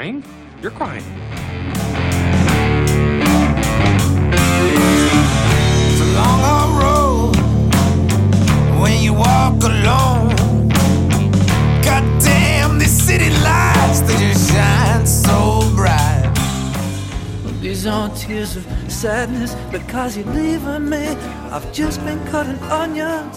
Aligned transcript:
crying. 0.00 0.24
You're 0.62 0.70
crying. 0.70 1.04
It's 5.90 6.00
a 6.00 6.10
long 6.18 6.40
hard 6.48 6.72
road 6.82 7.36
when 8.80 9.02
you 9.02 9.12
walk 9.12 9.62
alone. 9.62 10.68
God 11.82 12.04
damn, 12.22 12.78
these 12.78 12.96
city 13.08 13.28
lights, 13.44 14.00
they 14.00 14.16
just 14.16 14.50
shine 14.50 15.06
so 15.06 15.70
bright. 15.74 16.32
These 17.60 17.86
aren't 17.86 18.16
tears 18.16 18.56
of 18.56 18.64
sadness 18.88 19.54
because 19.70 20.16
you're 20.16 20.32
leaving 20.32 20.88
me. 20.88 21.08
I've 21.54 21.70
just 21.74 22.02
been 22.06 22.24
cutting 22.28 22.58
onions. 22.70 23.36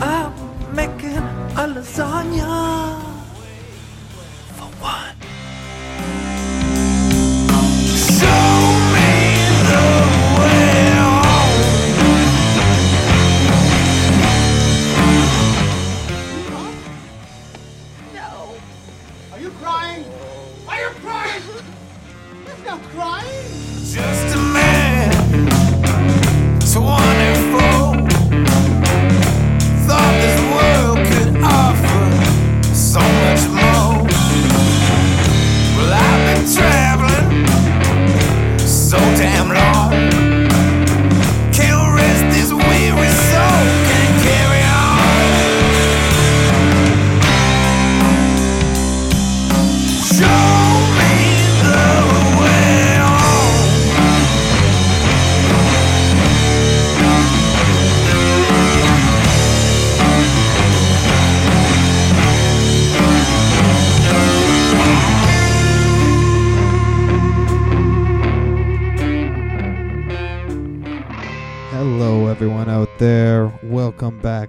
I'm 0.00 0.32
making 0.72 1.18
a 1.62 1.66
lasagna. 1.74 3.03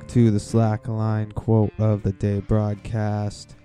Back 0.06 0.14
to 0.14 0.30
the 0.32 0.38
Slackline 0.38 1.34
Quote 1.34 1.74
of 1.80 2.04
the 2.04 2.12
Day 2.12 2.40
broadcast. 2.40 3.56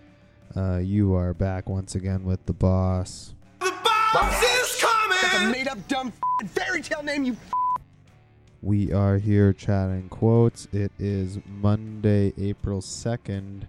Uh, 0.56 0.78
you 0.78 1.14
are 1.14 1.34
back 1.34 1.68
once 1.68 1.94
again 1.94 2.24
with 2.24 2.44
the 2.46 2.52
boss. 2.52 3.34
The 3.60 3.72
boss 3.84 4.42
is 4.42 4.80
coming. 4.80 5.52
made 5.52 5.68
up 5.68 5.86
dumb 5.88 6.12
fairy 6.46 6.82
tale 6.82 7.02
name, 7.02 7.24
you 7.24 7.36
We 8.62 8.92
are 8.92 9.18
here 9.18 9.52
chatting 9.52 10.08
quotes. 10.08 10.66
It 10.72 10.92
is 10.98 11.38
Monday, 11.46 12.32
April 12.38 12.80
2nd. 12.80 13.62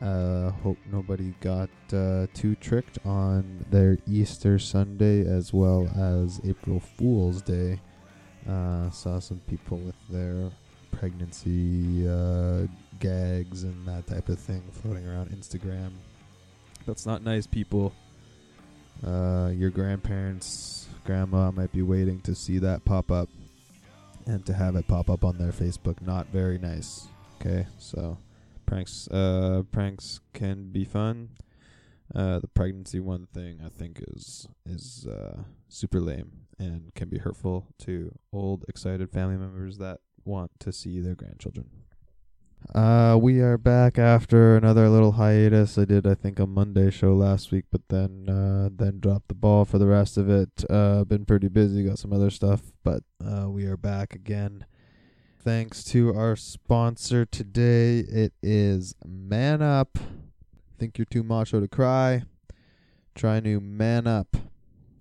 Uh, 0.00 0.50
hope 0.50 0.78
nobody 0.92 1.34
got 1.40 1.70
uh, 1.92 2.26
too 2.32 2.54
tricked 2.56 2.98
on 3.04 3.64
their 3.70 3.98
Easter 4.06 4.58
Sunday 4.58 5.26
as 5.26 5.52
well 5.52 5.88
as 5.96 6.40
April 6.44 6.80
Fool's 6.80 7.42
Day. 7.42 7.80
Uh, 8.48 8.90
saw 8.90 9.18
some 9.18 9.40
people 9.48 9.78
with 9.78 9.96
their 10.10 10.50
pregnancy 10.94 12.08
uh, 12.08 12.66
gags 13.00 13.64
and 13.64 13.86
that 13.86 14.06
type 14.06 14.28
of 14.28 14.38
thing 14.38 14.62
floating 14.72 15.06
around 15.06 15.30
Instagram. 15.30 15.90
That's 16.86 17.06
not 17.06 17.22
nice, 17.22 17.46
people. 17.46 17.92
Uh, 19.04 19.50
your 19.54 19.70
grandparents, 19.70 20.88
grandma 21.04 21.50
might 21.50 21.72
be 21.72 21.82
waiting 21.82 22.20
to 22.22 22.34
see 22.34 22.58
that 22.58 22.84
pop 22.84 23.10
up 23.10 23.28
and 24.26 24.44
to 24.46 24.54
have 24.54 24.76
it 24.76 24.86
pop 24.86 25.10
up 25.10 25.24
on 25.24 25.36
their 25.38 25.52
Facebook. 25.52 26.00
Not 26.00 26.28
very 26.28 26.58
nice. 26.58 27.08
Okay, 27.40 27.66
so 27.78 28.18
pranks, 28.64 29.08
uh, 29.08 29.62
pranks 29.72 30.20
can 30.32 30.70
be 30.70 30.84
fun. 30.84 31.30
Uh, 32.14 32.38
the 32.38 32.48
pregnancy 32.48 33.00
one 33.00 33.26
thing 33.34 33.60
I 33.64 33.68
think 33.68 34.02
is 34.14 34.46
is 34.66 35.06
uh, 35.06 35.42
super 35.68 36.00
lame 36.00 36.44
and 36.58 36.94
can 36.94 37.08
be 37.08 37.18
hurtful 37.18 37.66
to 37.80 38.16
old 38.32 38.64
excited 38.68 39.10
family 39.10 39.36
members 39.36 39.78
that 39.78 40.00
want 40.24 40.50
to 40.60 40.72
see 40.72 41.00
their 41.00 41.14
grandchildren. 41.14 41.70
Uh, 42.72 43.16
we 43.20 43.40
are 43.40 43.58
back 43.58 43.98
after 43.98 44.56
another 44.56 44.88
little 44.88 45.12
hiatus. 45.12 45.76
I 45.76 45.84
did, 45.84 46.06
I 46.06 46.14
think, 46.14 46.38
a 46.38 46.46
Monday 46.46 46.90
show 46.90 47.14
last 47.14 47.52
week, 47.52 47.66
but 47.70 47.82
then 47.88 48.28
uh, 48.28 48.70
then 48.72 49.00
dropped 49.00 49.28
the 49.28 49.34
ball 49.34 49.64
for 49.64 49.78
the 49.78 49.86
rest 49.86 50.16
of 50.16 50.30
it. 50.30 50.64
Uh, 50.70 51.04
been 51.04 51.26
pretty 51.26 51.48
busy, 51.48 51.84
got 51.84 51.98
some 51.98 52.12
other 52.12 52.30
stuff, 52.30 52.72
but 52.82 53.02
uh, 53.24 53.50
we 53.50 53.66
are 53.66 53.76
back 53.76 54.14
again. 54.14 54.64
Thanks 55.38 55.84
to 55.84 56.14
our 56.14 56.36
sponsor 56.36 57.26
today. 57.26 57.98
It 57.98 58.32
is 58.42 58.94
Man 59.06 59.60
Up. 59.60 59.98
Think 60.78 60.96
you're 60.96 61.04
too 61.04 61.22
macho 61.22 61.60
to 61.60 61.68
cry? 61.68 62.22
Try 63.14 63.40
new 63.40 63.60
Man 63.60 64.06
Up. 64.06 64.38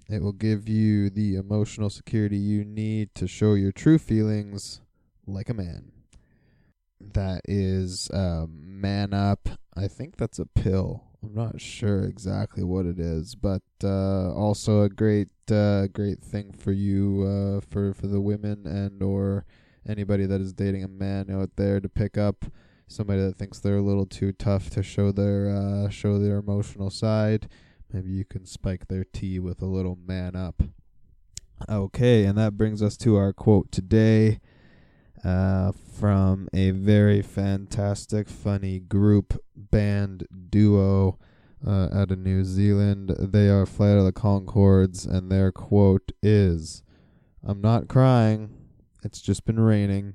It 0.09 0.21
will 0.21 0.33
give 0.33 0.67
you 0.67 1.09
the 1.09 1.35
emotional 1.35 1.89
security 1.89 2.37
you 2.37 2.65
need 2.65 3.15
to 3.15 3.25
show 3.25 3.53
your 3.53 3.71
true 3.71 3.97
feelings 3.97 4.81
like 5.27 5.49
a 5.49 5.53
man. 5.53 5.91
That 6.99 7.41
is 7.45 8.09
uh, 8.11 8.45
Man 8.49 9.13
Up. 9.13 9.49
I 9.75 9.87
think 9.87 10.17
that's 10.17 10.39
a 10.39 10.45
pill. 10.45 11.03
I'm 11.21 11.33
not 11.33 11.61
sure 11.61 12.03
exactly 12.03 12.63
what 12.63 12.85
it 12.85 12.99
is, 12.99 13.35
but 13.35 13.61
uh, 13.83 14.33
also 14.33 14.81
a 14.81 14.89
great, 14.89 15.29
uh, 15.49 15.87
great 15.87 16.21
thing 16.21 16.51
for 16.51 16.71
you, 16.71 17.23
uh, 17.23 17.61
for 17.69 17.93
for 17.93 18.07
the 18.07 18.21
women 18.21 18.65
and 18.67 19.01
or 19.01 19.45
anybody 19.87 20.25
that 20.25 20.41
is 20.41 20.53
dating 20.53 20.83
a 20.83 20.87
man 20.87 21.29
out 21.29 21.51
there 21.55 21.79
to 21.79 21.89
pick 21.89 22.17
up 22.17 22.45
somebody 22.87 23.21
that 23.21 23.37
thinks 23.37 23.59
they're 23.59 23.77
a 23.77 23.81
little 23.81 24.05
too 24.05 24.31
tough 24.33 24.69
to 24.71 24.83
show 24.83 25.11
their 25.11 25.49
uh, 25.49 25.89
show 25.89 26.19
their 26.19 26.37
emotional 26.37 26.89
side. 26.89 27.47
Maybe 27.91 28.11
you 28.11 28.25
can 28.25 28.45
spike 28.45 28.87
their 28.87 29.03
tea 29.03 29.39
with 29.39 29.61
a 29.61 29.67
little 29.67 29.97
man 30.05 30.35
up. 30.35 30.63
Okay, 31.69 32.25
and 32.25 32.37
that 32.37 32.57
brings 32.57 32.81
us 32.81 32.97
to 32.97 33.15
our 33.15 33.31
quote 33.31 33.71
today 33.71 34.39
uh, 35.23 35.71
from 35.71 36.49
a 36.53 36.71
very 36.71 37.21
fantastic, 37.21 38.27
funny 38.27 38.79
group, 38.79 39.41
band, 39.55 40.27
duo 40.49 41.17
uh, 41.65 41.87
out 41.93 42.11
of 42.11 42.19
New 42.19 42.43
Zealand. 42.43 43.15
They 43.17 43.49
are 43.49 43.65
Flight 43.65 43.97
of 43.97 44.05
the 44.05 44.11
Conchords, 44.11 45.07
and 45.07 45.31
their 45.31 45.51
quote 45.51 46.11
is 46.21 46.83
I'm 47.43 47.61
not 47.61 47.87
crying, 47.87 48.49
it's 49.03 49.21
just 49.21 49.45
been 49.45 49.59
raining 49.59 50.13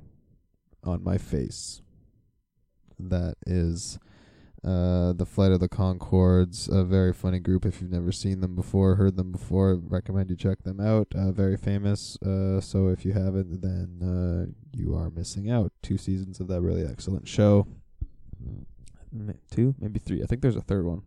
on 0.85 1.03
my 1.03 1.19
face. 1.19 1.83
That 2.99 3.37
is 3.47 3.99
uh, 4.69 5.15
the 5.15 5.25
Flight 5.25 5.51
of 5.51 5.61
the 5.61 5.69
Conchords, 5.69 6.69
a 6.69 6.85
very 6.85 7.15
funny 7.15 7.39
group. 7.39 7.65
If 7.65 7.81
you've 7.81 7.91
never 7.91 8.13
seen 8.13 8.41
them 8.41 8.55
before, 8.55 8.97
heard 8.97 9.17
them 9.17 9.33
before, 9.33 9.75
recommend 9.77 10.29
you 10.29 10.37
check 10.37 10.63
them 10.63 10.79
out. 10.79 11.09
Uh, 11.15 11.33
very 11.33 11.57
famous. 11.57 12.21
Uh, 12.21 12.61
so 12.61 12.89
if 12.89 13.05
you 13.05 13.13
haven't, 13.13 13.63
then 13.63 13.89
uh, 14.03 14.53
you 14.77 14.95
are 14.95 15.09
missing 15.09 15.51
out. 15.51 15.73
Two 15.83 15.97
seasons 15.97 16.39
of 16.39 16.49
that 16.49 16.61
really 16.61 16.85
excellent 16.85 17.27
show. 17.27 17.67
Two, 19.51 19.75
maybe 19.81 19.99
three. 19.99 20.23
I 20.23 20.27
think 20.27 20.43
there's 20.43 20.57
a 20.57 20.61
third 20.61 20.85
one. 20.85 21.03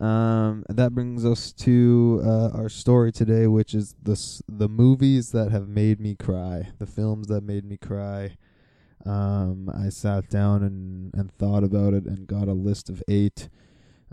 Um, 0.00 0.64
that 0.70 0.94
brings 0.94 1.26
us 1.26 1.52
to 1.54 2.22
uh, 2.24 2.50
our 2.54 2.70
story 2.70 3.12
today, 3.12 3.48
which 3.48 3.74
is 3.74 3.96
the 4.02 4.16
the 4.48 4.68
movies 4.68 5.32
that 5.32 5.50
have 5.50 5.68
made 5.68 6.00
me 6.00 6.14
cry, 6.14 6.68
the 6.78 6.86
films 6.86 7.26
that 7.26 7.42
made 7.42 7.64
me 7.64 7.76
cry. 7.76 8.36
Um, 9.08 9.70
I 9.74 9.88
sat 9.88 10.28
down 10.28 10.62
and, 10.62 11.14
and 11.14 11.32
thought 11.32 11.64
about 11.64 11.94
it 11.94 12.04
and 12.04 12.26
got 12.26 12.46
a 12.46 12.52
list 12.52 12.90
of 12.90 13.02
eight. 13.08 13.48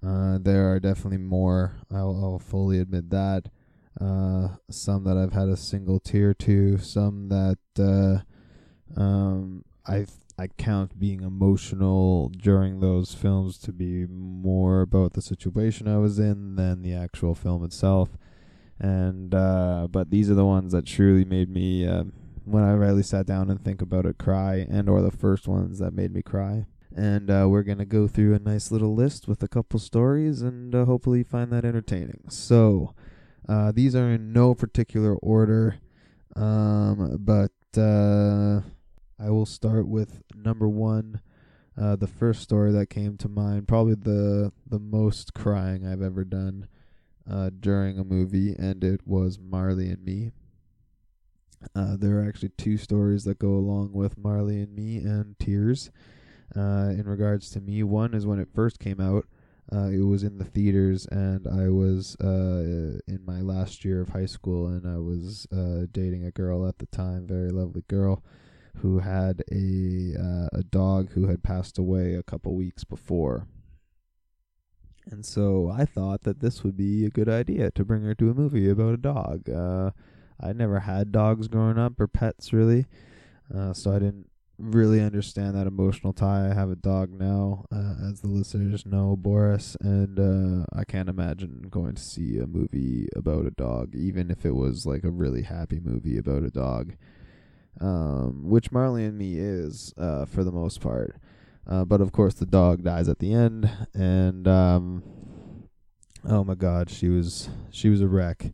Uh, 0.01 0.37
there 0.39 0.71
are 0.71 0.79
definitely 0.79 1.17
more. 1.17 1.75
I'll, 1.91 2.17
I'll 2.23 2.39
fully 2.39 2.79
admit 2.79 3.09
that. 3.09 3.49
Uh, 3.99 4.49
some 4.69 5.03
that 5.03 5.17
I've 5.17 5.33
had 5.33 5.49
a 5.49 5.57
single 5.57 5.99
tear 5.99 6.33
to. 6.35 6.77
Some 6.77 7.27
that 7.27 7.57
uh, 7.77 8.99
um, 8.99 9.65
I 9.85 10.05
I 10.37 10.47
count 10.47 10.99
being 10.99 11.23
emotional 11.23 12.29
during 12.29 12.79
those 12.79 13.13
films 13.13 13.57
to 13.59 13.73
be 13.73 14.05
more 14.05 14.81
about 14.81 15.13
the 15.13 15.21
situation 15.21 15.87
I 15.87 15.97
was 15.97 16.19
in 16.19 16.55
than 16.55 16.81
the 16.81 16.93
actual 16.93 17.35
film 17.35 17.63
itself. 17.63 18.09
And 18.79 19.33
uh, 19.33 19.87
but 19.89 20.09
these 20.09 20.29
are 20.29 20.35
the 20.35 20.45
ones 20.45 20.71
that 20.71 20.85
truly 20.85 21.25
made 21.25 21.49
me. 21.49 21.85
When 22.45 22.63
I 22.63 22.71
really 22.73 23.03
sat 23.03 23.25
down 23.25 23.49
and 23.49 23.63
think 23.63 23.81
about 23.81 24.05
it, 24.05 24.17
cry, 24.17 24.65
and 24.69 24.87
or 24.87 25.01
the 25.01 25.11
first 25.11 25.47
ones 25.47 25.79
that 25.79 25.93
made 25.93 26.13
me 26.13 26.21
cry. 26.21 26.65
and 26.95 27.29
uh, 27.29 27.45
we're 27.49 27.63
gonna 27.63 27.85
go 27.85 28.07
through 28.07 28.33
a 28.35 28.39
nice 28.39 28.71
little 28.71 28.95
list 28.95 29.27
with 29.27 29.43
a 29.43 29.47
couple 29.49 29.79
stories, 29.79 30.41
and 30.41 30.73
uh, 30.73 30.85
hopefully 30.85 31.23
find 31.23 31.51
that 31.51 31.65
entertaining. 31.65 32.21
So, 32.29 32.93
uh, 33.49 33.71
these 33.73 33.95
are 33.95 34.09
in 34.11 34.31
no 34.31 34.53
particular 34.55 35.15
order, 35.15 35.75
um, 36.35 37.17
but 37.19 37.51
uh, 37.77 38.61
I 39.19 39.29
will 39.29 39.45
start 39.45 39.87
with 39.87 40.21
number 40.33 40.67
one. 40.69 41.21
Uh, 41.77 41.95
the 41.97 42.07
first 42.07 42.41
story 42.41 42.71
that 42.71 42.89
came 42.89 43.17
to 43.17 43.27
mind, 43.27 43.67
probably 43.67 43.95
the 43.95 44.53
the 44.65 44.79
most 44.79 45.33
crying 45.33 45.85
I've 45.85 46.01
ever 46.01 46.23
done 46.23 46.67
uh, 47.29 47.49
during 47.59 47.99
a 47.99 48.03
movie, 48.05 48.55
and 48.57 48.83
it 48.83 49.01
was 49.05 49.37
Marley 49.39 49.89
and 49.89 50.03
Me. 50.05 50.31
Uh, 51.75 51.95
there 51.97 52.19
are 52.19 52.27
actually 52.27 52.51
two 52.57 52.77
stories 52.77 53.23
that 53.23 53.39
go 53.39 53.53
along 53.53 53.91
with 53.93 54.17
Marley 54.17 54.61
and 54.61 54.75
Me 54.75 54.97
and 54.97 55.37
Tears. 55.39 55.91
Uh, 56.55 56.89
in 56.91 57.03
regards 57.05 57.49
to 57.51 57.61
me, 57.61 57.83
one 57.83 58.13
is 58.13 58.25
when 58.25 58.39
it 58.39 58.49
first 58.53 58.79
came 58.79 59.01
out. 59.01 59.25
Uh, 59.73 59.87
it 59.87 60.01
was 60.01 60.23
in 60.23 60.37
the 60.37 60.45
theaters, 60.45 61.07
and 61.07 61.47
I 61.47 61.69
was 61.69 62.15
uh, 62.17 62.99
in 63.07 63.21
my 63.25 63.41
last 63.41 63.83
year 63.83 64.01
of 64.01 64.09
high 64.09 64.27
school, 64.27 64.67
and 64.67 64.85
I 64.85 64.97
was 64.97 65.47
uh, 65.51 65.87
dating 65.91 66.23
a 66.23 66.31
girl 66.31 66.67
at 66.67 66.77
the 66.77 66.85
time, 66.87 67.25
very 67.25 67.49
lovely 67.49 67.83
girl, 67.87 68.23
who 68.77 68.99
had 68.99 69.43
a 69.51 70.13
uh, 70.19 70.49
a 70.53 70.63
dog 70.69 71.11
who 71.13 71.27
had 71.27 71.41
passed 71.41 71.79
away 71.79 72.13
a 72.13 72.21
couple 72.21 72.53
weeks 72.53 72.83
before. 72.83 73.47
And 75.09 75.25
so 75.25 75.71
I 75.71 75.85
thought 75.85 76.23
that 76.23 76.41
this 76.41 76.63
would 76.63 76.77
be 76.77 77.05
a 77.05 77.09
good 77.09 77.29
idea 77.29 77.71
to 77.71 77.85
bring 77.85 78.03
her 78.03 78.15
to 78.15 78.29
a 78.29 78.35
movie 78.35 78.69
about 78.69 78.93
a 78.93 78.97
dog. 78.97 79.49
I 80.39 80.53
never 80.53 80.79
had 80.81 81.11
dogs 81.11 81.47
growing 81.47 81.77
up 81.77 81.99
or 81.99 82.07
pets 82.07 82.53
really, 82.53 82.85
uh, 83.53 83.73
so 83.73 83.91
I 83.91 83.99
didn't 83.99 84.29
really 84.57 85.01
understand 85.01 85.55
that 85.55 85.67
emotional 85.67 86.13
tie. 86.13 86.49
I 86.49 86.53
have 86.53 86.69
a 86.69 86.75
dog 86.75 87.11
now, 87.11 87.65
uh, 87.71 87.95
as 88.09 88.21
the 88.21 88.27
listeners 88.27 88.85
know, 88.85 89.15
Boris, 89.15 89.75
and 89.81 90.19
uh, 90.19 90.65
I 90.73 90.83
can't 90.83 91.09
imagine 91.09 91.67
going 91.69 91.95
to 91.95 92.01
see 92.01 92.37
a 92.37 92.47
movie 92.47 93.09
about 93.15 93.45
a 93.45 93.51
dog, 93.51 93.95
even 93.95 94.31
if 94.31 94.45
it 94.45 94.55
was 94.55 94.85
like 94.85 95.03
a 95.03 95.09
really 95.09 95.43
happy 95.43 95.79
movie 95.79 96.17
about 96.17 96.43
a 96.43 96.51
dog. 96.51 96.93
Um, 97.81 98.49
which 98.49 98.71
Marley 98.71 99.03
and 99.03 99.17
Me 99.17 99.35
is, 99.37 99.93
uh, 99.97 100.23
for 100.23 100.45
the 100.45 100.51
most 100.51 100.79
part. 100.79 101.17
Uh, 101.67 101.83
but 101.83 101.99
of 101.99 102.13
course, 102.13 102.35
the 102.35 102.45
dog 102.45 102.83
dies 102.83 103.09
at 103.09 103.19
the 103.19 103.33
end, 103.33 103.69
and 103.93 104.47
um, 104.47 105.03
oh 106.23 106.43
my 106.43 106.55
God, 106.55 106.89
she 106.89 107.09
was 107.09 107.49
she 107.71 107.89
was 107.89 108.01
a 108.01 108.07
wreck, 108.07 108.53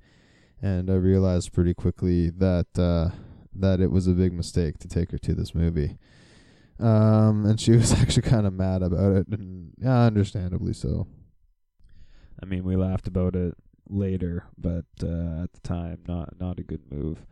and 0.61 0.89
I 0.89 0.95
realized 0.95 1.53
pretty 1.53 1.73
quickly 1.73 2.29
that 2.29 2.67
uh, 2.77 3.15
that 3.55 3.79
it 3.79 3.91
was 3.91 4.07
a 4.07 4.11
big 4.11 4.33
mistake 4.33 4.77
to 4.79 4.87
take 4.87 5.11
her 5.11 5.17
to 5.17 5.33
this 5.33 5.55
movie. 5.55 5.97
Um, 6.79 7.45
and 7.45 7.59
she 7.59 7.71
was 7.77 7.93
actually 7.93 8.23
kind 8.23 8.45
of 8.45 8.53
mad 8.53 8.81
about 8.83 9.15
it, 9.15 9.27
and 9.27 9.73
yeah, 9.77 10.01
understandably 10.01 10.73
so. 10.73 11.07
I 12.41 12.45
mean, 12.45 12.63
we 12.63 12.75
laughed 12.75 13.07
about 13.07 13.35
it 13.35 13.55
later, 13.89 14.45
but 14.57 14.85
uh, 15.03 15.43
at 15.43 15.53
the 15.53 15.59
time, 15.63 15.99
not 16.07 16.39
not 16.39 16.59
a 16.59 16.63
good 16.63 16.91
move. 16.91 17.25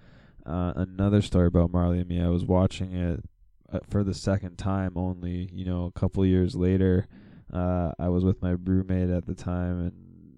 Uh, 0.46 0.74
another 0.76 1.22
story 1.22 1.48
about 1.48 1.72
Marley 1.72 2.00
and 2.00 2.10
me. 2.10 2.22
I 2.22 2.30
was 2.30 2.46
watching 2.46 2.94
it 2.94 3.24
uh, 3.72 3.80
for 3.90 4.04
the 4.04 4.14
second 4.14 4.58
time 4.58 4.94
only. 4.96 5.50
You 5.54 5.66
know, 5.66 5.86
a 5.86 6.00
couple 6.00 6.26
years 6.26 6.56
later, 6.56 7.08
uh, 7.54 7.92
I 8.00 8.10
was 8.10 8.26
with 8.26 8.42
my 8.42 8.52
roommate 8.52 9.10
at 9.10 9.28
the 9.28 9.36
time, 9.36 9.80
and 9.80 9.94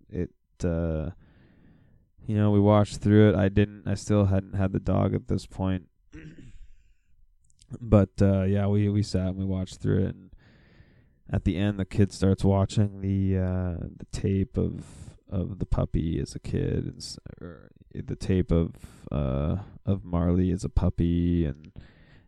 it. 0.09 0.31
Uh, 0.65 1.11
you 2.27 2.35
know, 2.35 2.51
we 2.51 2.59
watched 2.59 2.97
through 2.97 3.29
it. 3.29 3.35
I 3.35 3.49
didn't. 3.49 3.87
I 3.87 3.95
still 3.95 4.25
hadn't 4.25 4.55
had 4.55 4.73
the 4.73 4.79
dog 4.79 5.13
at 5.13 5.27
this 5.27 5.45
point. 5.45 5.87
but 7.81 8.09
uh, 8.21 8.43
yeah, 8.43 8.67
we 8.67 8.89
we 8.89 9.03
sat 9.03 9.27
and 9.27 9.37
we 9.37 9.45
watched 9.45 9.81
through 9.81 10.05
it, 10.05 10.15
and 10.15 10.31
at 11.29 11.45
the 11.45 11.57
end, 11.57 11.79
the 11.79 11.85
kid 11.85 12.11
starts 12.11 12.43
watching 12.43 13.01
the 13.01 13.37
uh, 13.37 13.87
the 13.97 14.05
tape 14.11 14.57
of 14.57 14.85
of 15.29 15.59
the 15.59 15.65
puppy 15.65 16.19
as 16.19 16.35
a 16.35 16.39
kid, 16.39 16.85
and 16.85 17.17
or 17.41 17.71
the 17.93 18.15
tape 18.15 18.51
of 18.51 18.75
uh, 19.11 19.57
of 19.85 20.03
Marley 20.03 20.51
as 20.51 20.63
a 20.63 20.69
puppy, 20.69 21.45
and 21.45 21.71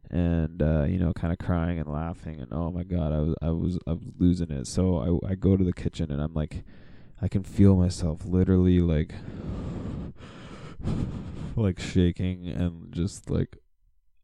and 0.09 0.61
uh, 0.61 0.83
you 0.83 0.99
know, 0.99 1.11
kind 1.13 1.33
of 1.33 1.39
crying 1.39 1.79
and 1.79 1.91
laughing, 1.91 2.39
and 2.39 2.53
oh 2.53 2.71
my 2.71 2.83
god, 2.83 3.11
I 3.11 3.19
was 3.19 3.35
I 3.41 3.49
was 3.49 3.79
I 3.87 3.91
was 3.93 4.03
losing 4.17 4.51
it. 4.51 4.67
So 4.67 5.21
I 5.25 5.31
I 5.31 5.35
go 5.35 5.57
to 5.57 5.63
the 5.63 5.73
kitchen 5.73 6.11
and 6.11 6.21
I'm 6.21 6.33
like, 6.33 6.63
I 7.21 7.27
can 7.27 7.43
feel 7.43 7.75
myself 7.75 8.25
literally 8.25 8.79
like 8.79 9.13
like 11.55 11.79
shaking 11.79 12.47
and 12.47 12.91
just 12.93 13.29
like 13.29 13.57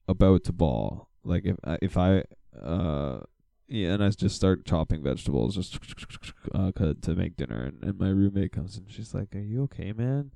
about 0.08 0.44
to 0.46 0.54
ball. 0.54 1.10
Like 1.24 1.46
if 1.46 1.58
I, 1.64 1.78
if 1.82 1.98
I 1.98 2.24
uh 2.60 3.22
yeah, 3.70 3.90
and 3.90 4.04
I 4.04 4.10
just 4.10 4.36
start 4.36 4.66
chopping 4.66 5.04
vegetables 5.04 5.56
just 5.56 5.78
uh, 6.54 6.72
to 6.72 7.16
make 7.16 7.38
dinner, 7.38 7.64
and, 7.64 7.84
and 7.84 8.00
my 8.00 8.10
roommate 8.10 8.52
comes 8.52 8.78
in. 8.78 8.86
She's 8.88 9.14
like, 9.14 9.36
"Are 9.36 9.40
you 9.40 9.64
okay, 9.64 9.94
man?" 9.94 10.32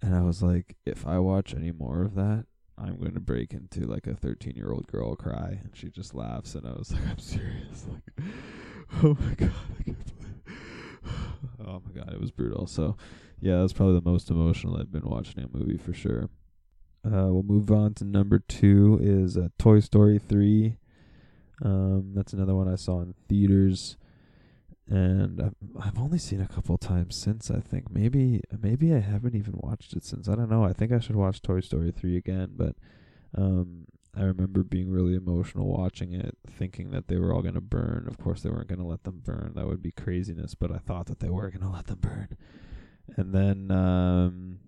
And 0.00 0.14
I 0.14 0.22
was 0.22 0.42
like, 0.42 0.76
"If 0.86 1.06
I 1.06 1.18
watch 1.18 1.54
any 1.54 1.72
more 1.72 2.02
of 2.02 2.14
that, 2.14 2.46
I'm 2.78 2.96
going 2.98 3.12
to 3.14 3.20
break 3.20 3.52
into 3.52 3.80
like 3.80 4.06
a 4.06 4.14
13 4.14 4.54
year 4.56 4.72
old 4.72 4.86
girl 4.86 5.14
cry." 5.14 5.60
And 5.62 5.72
she 5.74 5.90
just 5.90 6.14
laughs, 6.14 6.54
and 6.54 6.66
I 6.66 6.72
was 6.72 6.90
like, 6.92 7.06
"I'm 7.06 7.18
serious." 7.18 7.86
Like, 8.16 8.24
oh 9.04 9.16
my 9.20 9.34
god, 9.34 9.52
I 9.78 9.82
can't. 9.82 10.17
Oh 11.78 11.82
my 11.86 11.92
god, 12.00 12.12
it 12.12 12.20
was 12.20 12.30
brutal. 12.30 12.66
So, 12.66 12.96
yeah, 13.40 13.60
that's 13.60 13.72
probably 13.72 13.94
the 13.94 14.10
most 14.10 14.30
emotional 14.30 14.76
I've 14.76 14.92
been 14.92 15.08
watching 15.08 15.42
a 15.42 15.56
movie 15.56 15.78
for 15.78 15.92
sure. 15.92 16.28
Uh, 17.04 17.30
we'll 17.30 17.42
move 17.42 17.70
on 17.70 17.94
to 17.94 18.04
number 18.04 18.40
two 18.40 18.98
is 19.00 19.36
uh, 19.36 19.48
Toy 19.58 19.80
Story 19.80 20.18
three. 20.18 20.76
Um, 21.62 22.12
that's 22.14 22.32
another 22.32 22.54
one 22.54 22.68
I 22.68 22.76
saw 22.76 23.00
in 23.00 23.14
theaters, 23.28 23.96
and 24.88 25.40
I've, 25.40 25.54
I've 25.80 25.98
only 25.98 26.18
seen 26.18 26.40
a 26.40 26.48
couple 26.48 26.76
times 26.78 27.16
since. 27.16 27.50
I 27.50 27.60
think 27.60 27.90
maybe 27.90 28.42
maybe 28.60 28.92
I 28.92 29.00
haven't 29.00 29.36
even 29.36 29.54
watched 29.56 29.94
it 29.94 30.04
since. 30.04 30.28
I 30.28 30.34
don't 30.34 30.50
know. 30.50 30.64
I 30.64 30.72
think 30.72 30.92
I 30.92 30.98
should 30.98 31.16
watch 31.16 31.40
Toy 31.40 31.60
Story 31.60 31.92
three 31.92 32.16
again, 32.16 32.50
but 32.56 32.74
um, 33.36 33.86
I 34.18 34.22
remember 34.24 34.64
being 34.64 34.90
really 34.90 35.14
emotional 35.14 35.68
watching 35.68 36.12
it, 36.12 36.36
thinking 36.46 36.90
that 36.90 37.06
they 37.08 37.16
were 37.16 37.32
all 37.32 37.42
gonna 37.42 37.60
burn. 37.60 38.06
Of 38.08 38.18
course, 38.18 38.42
they 38.42 38.50
weren't 38.50 38.68
gonna 38.68 38.86
let 38.86 39.04
them 39.04 39.22
burn. 39.24 39.52
That 39.54 39.66
would 39.66 39.82
be 39.82 39.92
craziness. 39.92 40.54
But 40.54 40.72
I 40.72 40.78
thought 40.78 41.06
that 41.06 41.20
they 41.20 41.30
were 41.30 41.50
gonna 41.50 41.72
let 41.72 41.86
them 41.86 42.00
burn, 42.00 42.36
and 43.16 43.32
then 43.32 43.70
um, 43.70 44.58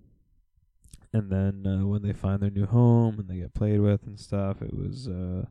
and 1.12 1.30
then 1.30 1.66
uh, 1.66 1.86
when 1.86 2.02
they 2.02 2.12
find 2.12 2.40
their 2.40 2.50
new 2.50 2.66
home 2.66 3.18
and 3.18 3.28
they 3.28 3.38
get 3.38 3.54
played 3.54 3.80
with 3.80 4.06
and 4.06 4.20
stuff, 4.20 4.62
it 4.62 4.72
was 4.72 5.08
uh, 5.08 5.46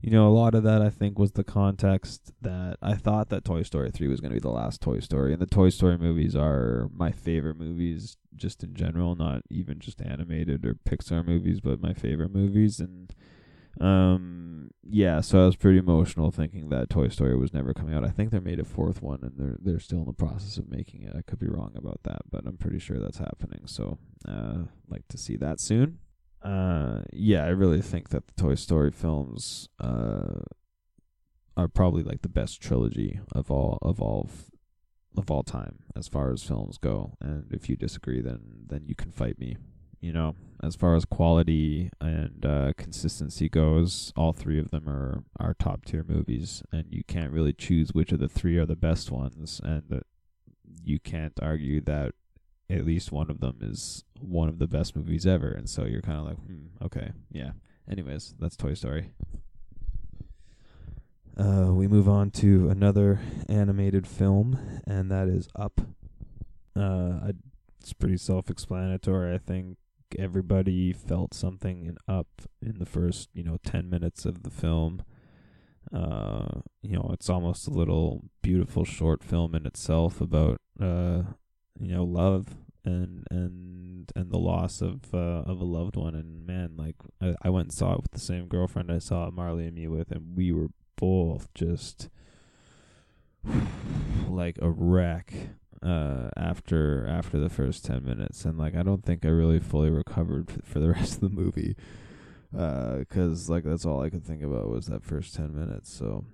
you 0.00 0.10
know, 0.10 0.26
a 0.26 0.32
lot 0.32 0.54
of 0.54 0.62
that 0.62 0.80
I 0.80 0.88
think 0.88 1.18
was 1.18 1.32
the 1.32 1.44
context 1.44 2.32
that 2.40 2.78
I 2.80 2.94
thought 2.94 3.28
that 3.28 3.44
Toy 3.44 3.62
Story 3.62 3.90
3 3.90 4.08
was 4.08 4.20
going 4.20 4.30
to 4.30 4.36
be 4.36 4.40
the 4.40 4.48
last 4.48 4.80
Toy 4.80 5.00
Story. 5.00 5.32
And 5.32 5.42
the 5.42 5.46
Toy 5.46 5.68
Story 5.68 5.98
movies 5.98 6.34
are 6.34 6.88
my 6.94 7.12
favorite 7.12 7.58
movies 7.58 8.16
just 8.34 8.64
in 8.64 8.74
general, 8.74 9.14
not 9.14 9.42
even 9.50 9.78
just 9.78 10.00
animated 10.00 10.64
or 10.64 10.74
Pixar 10.74 11.24
movies, 11.24 11.60
but 11.60 11.82
my 11.82 11.92
favorite 11.92 12.34
movies. 12.34 12.80
And 12.80 13.14
um 13.80 14.70
yeah, 14.82 15.20
so 15.20 15.42
I 15.42 15.46
was 15.46 15.54
pretty 15.56 15.78
emotional 15.78 16.30
thinking 16.30 16.70
that 16.70 16.90
Toy 16.90 17.08
Story 17.08 17.36
was 17.36 17.52
never 17.52 17.74
coming 17.74 17.94
out. 17.94 18.04
I 18.04 18.08
think 18.08 18.30
they 18.30 18.40
made 18.40 18.58
a 18.58 18.64
fourth 18.64 19.02
one 19.02 19.20
and 19.22 19.34
they're 19.36 19.58
they're 19.60 19.80
still 19.80 19.98
in 19.98 20.06
the 20.06 20.12
process 20.14 20.56
of 20.56 20.70
making 20.70 21.02
it. 21.02 21.14
I 21.14 21.20
could 21.20 21.38
be 21.38 21.46
wrong 21.46 21.72
about 21.76 22.00
that, 22.04 22.22
but 22.30 22.46
I'm 22.46 22.56
pretty 22.56 22.78
sure 22.78 22.98
that's 22.98 23.18
happening. 23.18 23.66
So, 23.66 23.98
uh 24.26 24.64
like 24.88 25.06
to 25.08 25.18
see 25.18 25.36
that 25.36 25.60
soon 25.60 25.98
uh 26.42 27.02
yeah 27.12 27.44
i 27.44 27.48
really 27.48 27.82
think 27.82 28.08
that 28.08 28.26
the 28.26 28.32
toy 28.42 28.54
story 28.54 28.90
films 28.90 29.68
uh 29.78 30.40
are 31.56 31.68
probably 31.68 32.02
like 32.02 32.22
the 32.22 32.28
best 32.28 32.60
trilogy 32.60 33.20
of 33.32 33.50
all 33.50 33.78
of 33.82 34.00
all 34.00 34.28
of 35.16 35.30
all 35.30 35.42
time 35.42 35.80
as 35.96 36.08
far 36.08 36.32
as 36.32 36.42
films 36.42 36.78
go. 36.78 37.16
And 37.20 37.46
if 37.50 37.68
you 37.68 37.76
disagree 37.76 38.20
then 38.20 38.40
then 38.66 38.84
you 38.86 38.94
can 38.94 39.10
fight 39.10 39.38
me. 39.38 39.56
You 40.00 40.12
know 40.12 40.34
as 40.62 40.76
far 40.76 40.94
as 40.94 41.04
quality 41.04 41.90
and 42.00 42.44
uh 42.44 42.72
consistency 42.76 43.48
goes 43.48 44.12
all 44.16 44.32
three 44.32 44.58
of 44.58 44.70
them 44.70 44.88
are 44.88 45.24
are 45.38 45.54
top 45.54 45.84
tier 45.84 46.04
movies. 46.06 46.62
And 46.72 46.86
you 46.88 47.02
can't 47.04 47.32
really 47.32 47.52
choose 47.52 47.92
which 47.92 48.12
of 48.12 48.20
the 48.20 48.28
three 48.28 48.56
are 48.56 48.66
the 48.66 48.76
best 48.76 49.10
ones. 49.10 49.60
And 49.62 49.92
uh, 49.92 50.00
you 50.82 50.98
can't 50.98 51.38
argue 51.42 51.80
that 51.82 52.12
at 52.70 52.86
least 52.86 53.10
one 53.12 53.30
of 53.30 53.40
them 53.40 53.58
is 53.60 54.04
one 54.20 54.48
of 54.48 54.58
the 54.58 54.66
best 54.66 54.94
movies 54.94 55.26
ever. 55.26 55.48
And 55.48 55.68
so 55.68 55.84
you're 55.84 56.02
kind 56.02 56.18
of 56.18 56.24
like 56.24 56.36
hmm 56.38 56.66
okay 56.84 57.12
yeah. 57.30 57.52
Anyways 57.90 58.34
that's 58.38 58.56
toy 58.56 58.74
story. 58.74 59.10
Uh 61.36 61.72
we 61.72 61.88
move 61.88 62.08
on 62.08 62.30
to 62.32 62.68
another 62.68 63.20
animated 63.48 64.06
film 64.06 64.58
and 64.86 65.10
that 65.10 65.28
is 65.28 65.48
up. 65.56 65.80
Uh 66.76 67.18
I, 67.24 67.32
it's 67.80 67.92
pretty 67.92 68.18
self-explanatory. 68.18 69.34
I 69.34 69.38
think 69.38 69.78
everybody 70.18 70.92
felt 70.92 71.34
something 71.34 71.86
in 71.86 71.96
up 72.12 72.42
in 72.60 72.78
the 72.78 72.86
first 72.86 73.28
you 73.32 73.42
know 73.42 73.58
10 73.64 73.88
minutes 73.88 74.24
of 74.24 74.42
the 74.42 74.50
film. 74.50 75.02
Uh 75.92 76.60
you 76.82 76.96
know 76.96 77.10
it's 77.12 77.30
almost 77.30 77.66
a 77.66 77.70
little 77.70 78.24
beautiful 78.42 78.84
short 78.84 79.24
film 79.24 79.54
in 79.54 79.66
itself 79.66 80.20
about 80.20 80.60
uh 80.80 81.22
you 81.78 81.94
know 81.94 82.04
love 82.04 82.56
and 82.84 83.24
and 83.30 84.12
and 84.16 84.30
the 84.30 84.38
loss 84.38 84.80
of 84.80 85.14
uh, 85.14 85.42
of 85.46 85.60
a 85.60 85.64
loved 85.64 85.96
one. 85.96 86.14
And 86.14 86.46
man 86.46 86.74
like 86.76 86.96
I, 87.20 87.34
I 87.42 87.50
went 87.50 87.66
and 87.66 87.72
saw 87.72 87.94
it 87.94 88.02
with 88.02 88.12
the 88.12 88.20
same 88.20 88.46
girlfriend 88.46 88.90
I 88.90 88.98
saw 88.98 89.30
Marley 89.30 89.66
and 89.66 89.74
me 89.74 89.88
with 89.88 90.10
and 90.10 90.36
we 90.36 90.52
were 90.52 90.68
both 90.96 91.52
just 91.54 92.08
like 94.28 94.58
a 94.60 94.70
wreck 94.70 95.32
uh 95.82 96.28
after 96.36 97.06
after 97.06 97.38
the 97.38 97.48
first 97.48 97.84
10 97.84 98.04
minutes. 98.04 98.44
And 98.44 98.58
like 98.58 98.74
I 98.74 98.82
don't 98.82 99.04
think 99.04 99.24
I 99.24 99.28
really 99.28 99.60
fully 99.60 99.90
recovered 99.90 100.62
for 100.64 100.78
the 100.78 100.88
rest 100.92 101.14
of 101.14 101.20
the 101.20 101.28
movie 101.28 101.76
uh 102.56 103.04
cuz 103.08 103.48
like 103.48 103.64
that's 103.64 103.86
all 103.86 104.02
I 104.02 104.10
could 104.10 104.24
think 104.24 104.42
about 104.42 104.68
was 104.68 104.86
that 104.86 105.04
first 105.04 105.34
10 105.34 105.54
minutes. 105.54 105.92
So 105.92 106.24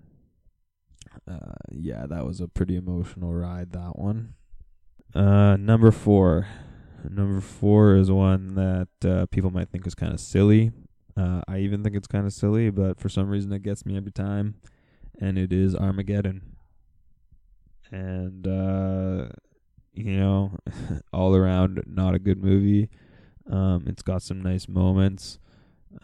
uh 1.28 1.54
yeah 1.70 2.06
that 2.06 2.26
was 2.26 2.40
a 2.40 2.48
pretty 2.48 2.76
emotional 2.76 3.34
ride 3.34 3.72
that 3.72 3.98
one 3.98 4.34
uh 5.16 5.56
number 5.56 5.90
4 5.90 6.46
number 7.08 7.40
4 7.40 7.96
is 7.96 8.10
one 8.10 8.54
that 8.54 8.88
uh 9.08 9.26
people 9.26 9.50
might 9.50 9.70
think 9.70 9.86
is 9.86 9.94
kind 9.94 10.12
of 10.12 10.20
silly. 10.20 10.72
Uh 11.16 11.40
I 11.48 11.58
even 11.58 11.82
think 11.82 11.96
it's 11.96 12.06
kind 12.06 12.26
of 12.26 12.32
silly 12.32 12.70
but 12.70 13.00
for 13.00 13.08
some 13.08 13.28
reason 13.28 13.52
it 13.52 13.62
gets 13.62 13.86
me 13.86 13.96
every 13.96 14.12
time 14.12 14.56
and 15.18 15.38
it 15.38 15.52
is 15.52 15.74
Armageddon. 15.74 16.56
And 17.90 18.46
uh 18.46 19.28
you 19.94 20.16
know 20.16 20.58
all 21.12 21.34
around 21.34 21.82
not 21.86 22.14
a 22.14 22.18
good 22.18 22.42
movie. 22.42 22.90
Um 23.50 23.84
it's 23.86 24.02
got 24.02 24.22
some 24.22 24.42
nice 24.42 24.68
moments. 24.68 25.38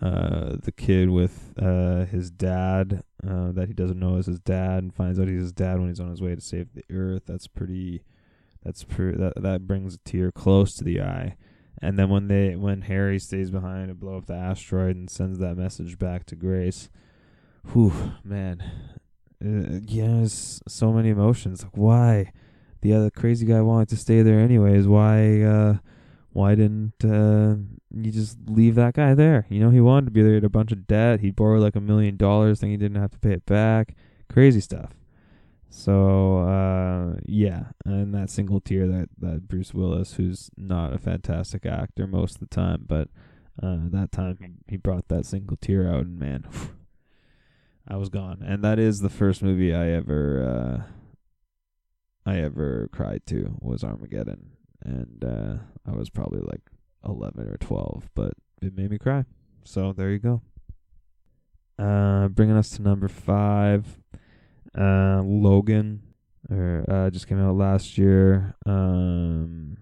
Uh 0.00 0.56
the 0.62 0.72
kid 0.72 1.10
with 1.10 1.52
uh 1.60 2.06
his 2.06 2.30
dad 2.30 3.02
uh 3.28 3.52
that 3.52 3.68
he 3.68 3.74
doesn't 3.74 3.98
know 3.98 4.16
is 4.16 4.26
his 4.26 4.40
dad 4.40 4.84
and 4.84 4.94
finds 4.94 5.20
out 5.20 5.28
he's 5.28 5.42
his 5.42 5.52
dad 5.52 5.78
when 5.78 5.88
he's 5.88 6.00
on 6.00 6.08
his 6.08 6.22
way 6.22 6.34
to 6.34 6.40
save 6.40 6.72
the 6.72 6.84
earth. 6.90 7.24
That's 7.26 7.46
pretty 7.46 8.02
that's 8.64 8.84
pretty 8.84 9.18
that 9.18 9.34
that 9.40 9.66
brings 9.66 9.94
a 9.94 9.98
tear 9.98 10.30
close 10.32 10.74
to 10.74 10.84
the 10.84 11.00
eye 11.00 11.36
and 11.80 11.98
then 11.98 12.08
when 12.08 12.28
they 12.28 12.54
when 12.54 12.82
Harry 12.82 13.18
stays 13.18 13.50
behind 13.50 13.88
to 13.88 13.94
blow 13.94 14.16
up 14.18 14.26
the 14.26 14.34
asteroid 14.34 14.96
and 14.96 15.10
sends 15.10 15.38
that 15.38 15.56
message 15.56 15.98
back 15.98 16.26
to 16.26 16.36
Grace 16.36 16.88
whew 17.72 17.92
man 18.24 18.62
uh, 19.44 19.80
yes, 19.86 20.60
so 20.68 20.92
many 20.92 21.08
emotions. 21.08 21.64
Like 21.64 21.76
why? 21.76 22.32
The 22.82 22.92
other 22.92 23.10
crazy 23.10 23.46
guy 23.46 23.60
wanted 23.60 23.88
to 23.88 23.96
stay 23.96 24.22
there 24.22 24.38
anyways. 24.38 24.86
Why? 24.86 25.42
uh 25.42 25.78
Why 26.32 26.54
didn't 26.54 27.04
uh 27.04 27.56
you 27.94 28.10
just 28.12 28.38
leave 28.46 28.76
that 28.76 28.94
guy 28.94 29.14
there? 29.14 29.46
You 29.48 29.60
know, 29.60 29.70
he 29.70 29.80
wanted 29.80 30.06
to 30.06 30.12
be 30.12 30.22
there. 30.22 30.32
He 30.32 30.36
had 30.36 30.44
a 30.44 30.48
bunch 30.48 30.72
of 30.72 30.86
debt. 30.86 31.20
He 31.20 31.30
borrowed 31.30 31.62
like 31.62 31.76
a 31.76 31.80
million 31.80 32.16
dollars, 32.16 32.60
thinking 32.60 32.72
he 32.72 32.76
didn't 32.76 33.00
have 33.00 33.10
to 33.12 33.18
pay 33.18 33.32
it 33.32 33.46
back. 33.46 33.96
Crazy 34.28 34.60
stuff. 34.60 34.90
So 35.74 36.38
uh 36.38 37.18
yeah, 37.24 37.64
and 37.86 38.14
that 38.14 38.28
single 38.28 38.60
tear 38.60 38.86
that 38.86 39.08
that 39.18 39.48
Bruce 39.48 39.72
Willis, 39.72 40.14
who's 40.14 40.50
not 40.56 40.92
a 40.92 40.98
fantastic 40.98 41.64
actor 41.64 42.06
most 42.06 42.34
of 42.34 42.40
the 42.40 42.54
time, 42.54 42.84
but 42.86 43.08
uh 43.62 43.88
that 43.90 44.12
time 44.12 44.58
he, 44.68 44.76
brought 44.76 45.08
that 45.08 45.24
single 45.26 45.56
tear 45.56 45.88
out, 45.88 46.04
and 46.04 46.18
man. 46.18 46.46
I 47.88 47.96
was 47.96 48.10
gone, 48.10 48.44
and 48.46 48.62
that 48.62 48.78
is 48.78 49.00
the 49.00 49.10
first 49.10 49.42
movie 49.42 49.74
I 49.74 49.88
ever 49.88 50.86
uh, 50.86 52.30
I 52.30 52.38
ever 52.38 52.88
cried 52.92 53.26
to 53.26 53.56
was 53.60 53.82
Armageddon, 53.82 54.52
and 54.84 55.24
uh, 55.24 55.54
I 55.84 55.96
was 55.96 56.08
probably 56.08 56.42
like 56.42 56.60
eleven 57.04 57.48
or 57.48 57.56
twelve, 57.56 58.08
but 58.14 58.34
it 58.62 58.76
made 58.76 58.90
me 58.90 58.98
cry. 58.98 59.24
So 59.64 59.92
there 59.92 60.10
you 60.10 60.20
go. 60.20 60.42
Uh, 61.76 62.28
bringing 62.28 62.56
us 62.56 62.70
to 62.70 62.82
number 62.82 63.08
five, 63.08 63.98
uh, 64.78 65.22
Logan, 65.24 66.02
or 66.50 66.84
uh, 66.88 67.10
just 67.10 67.26
came 67.28 67.40
out 67.40 67.56
last 67.56 67.98
year. 67.98 68.54
Um, 68.66 69.76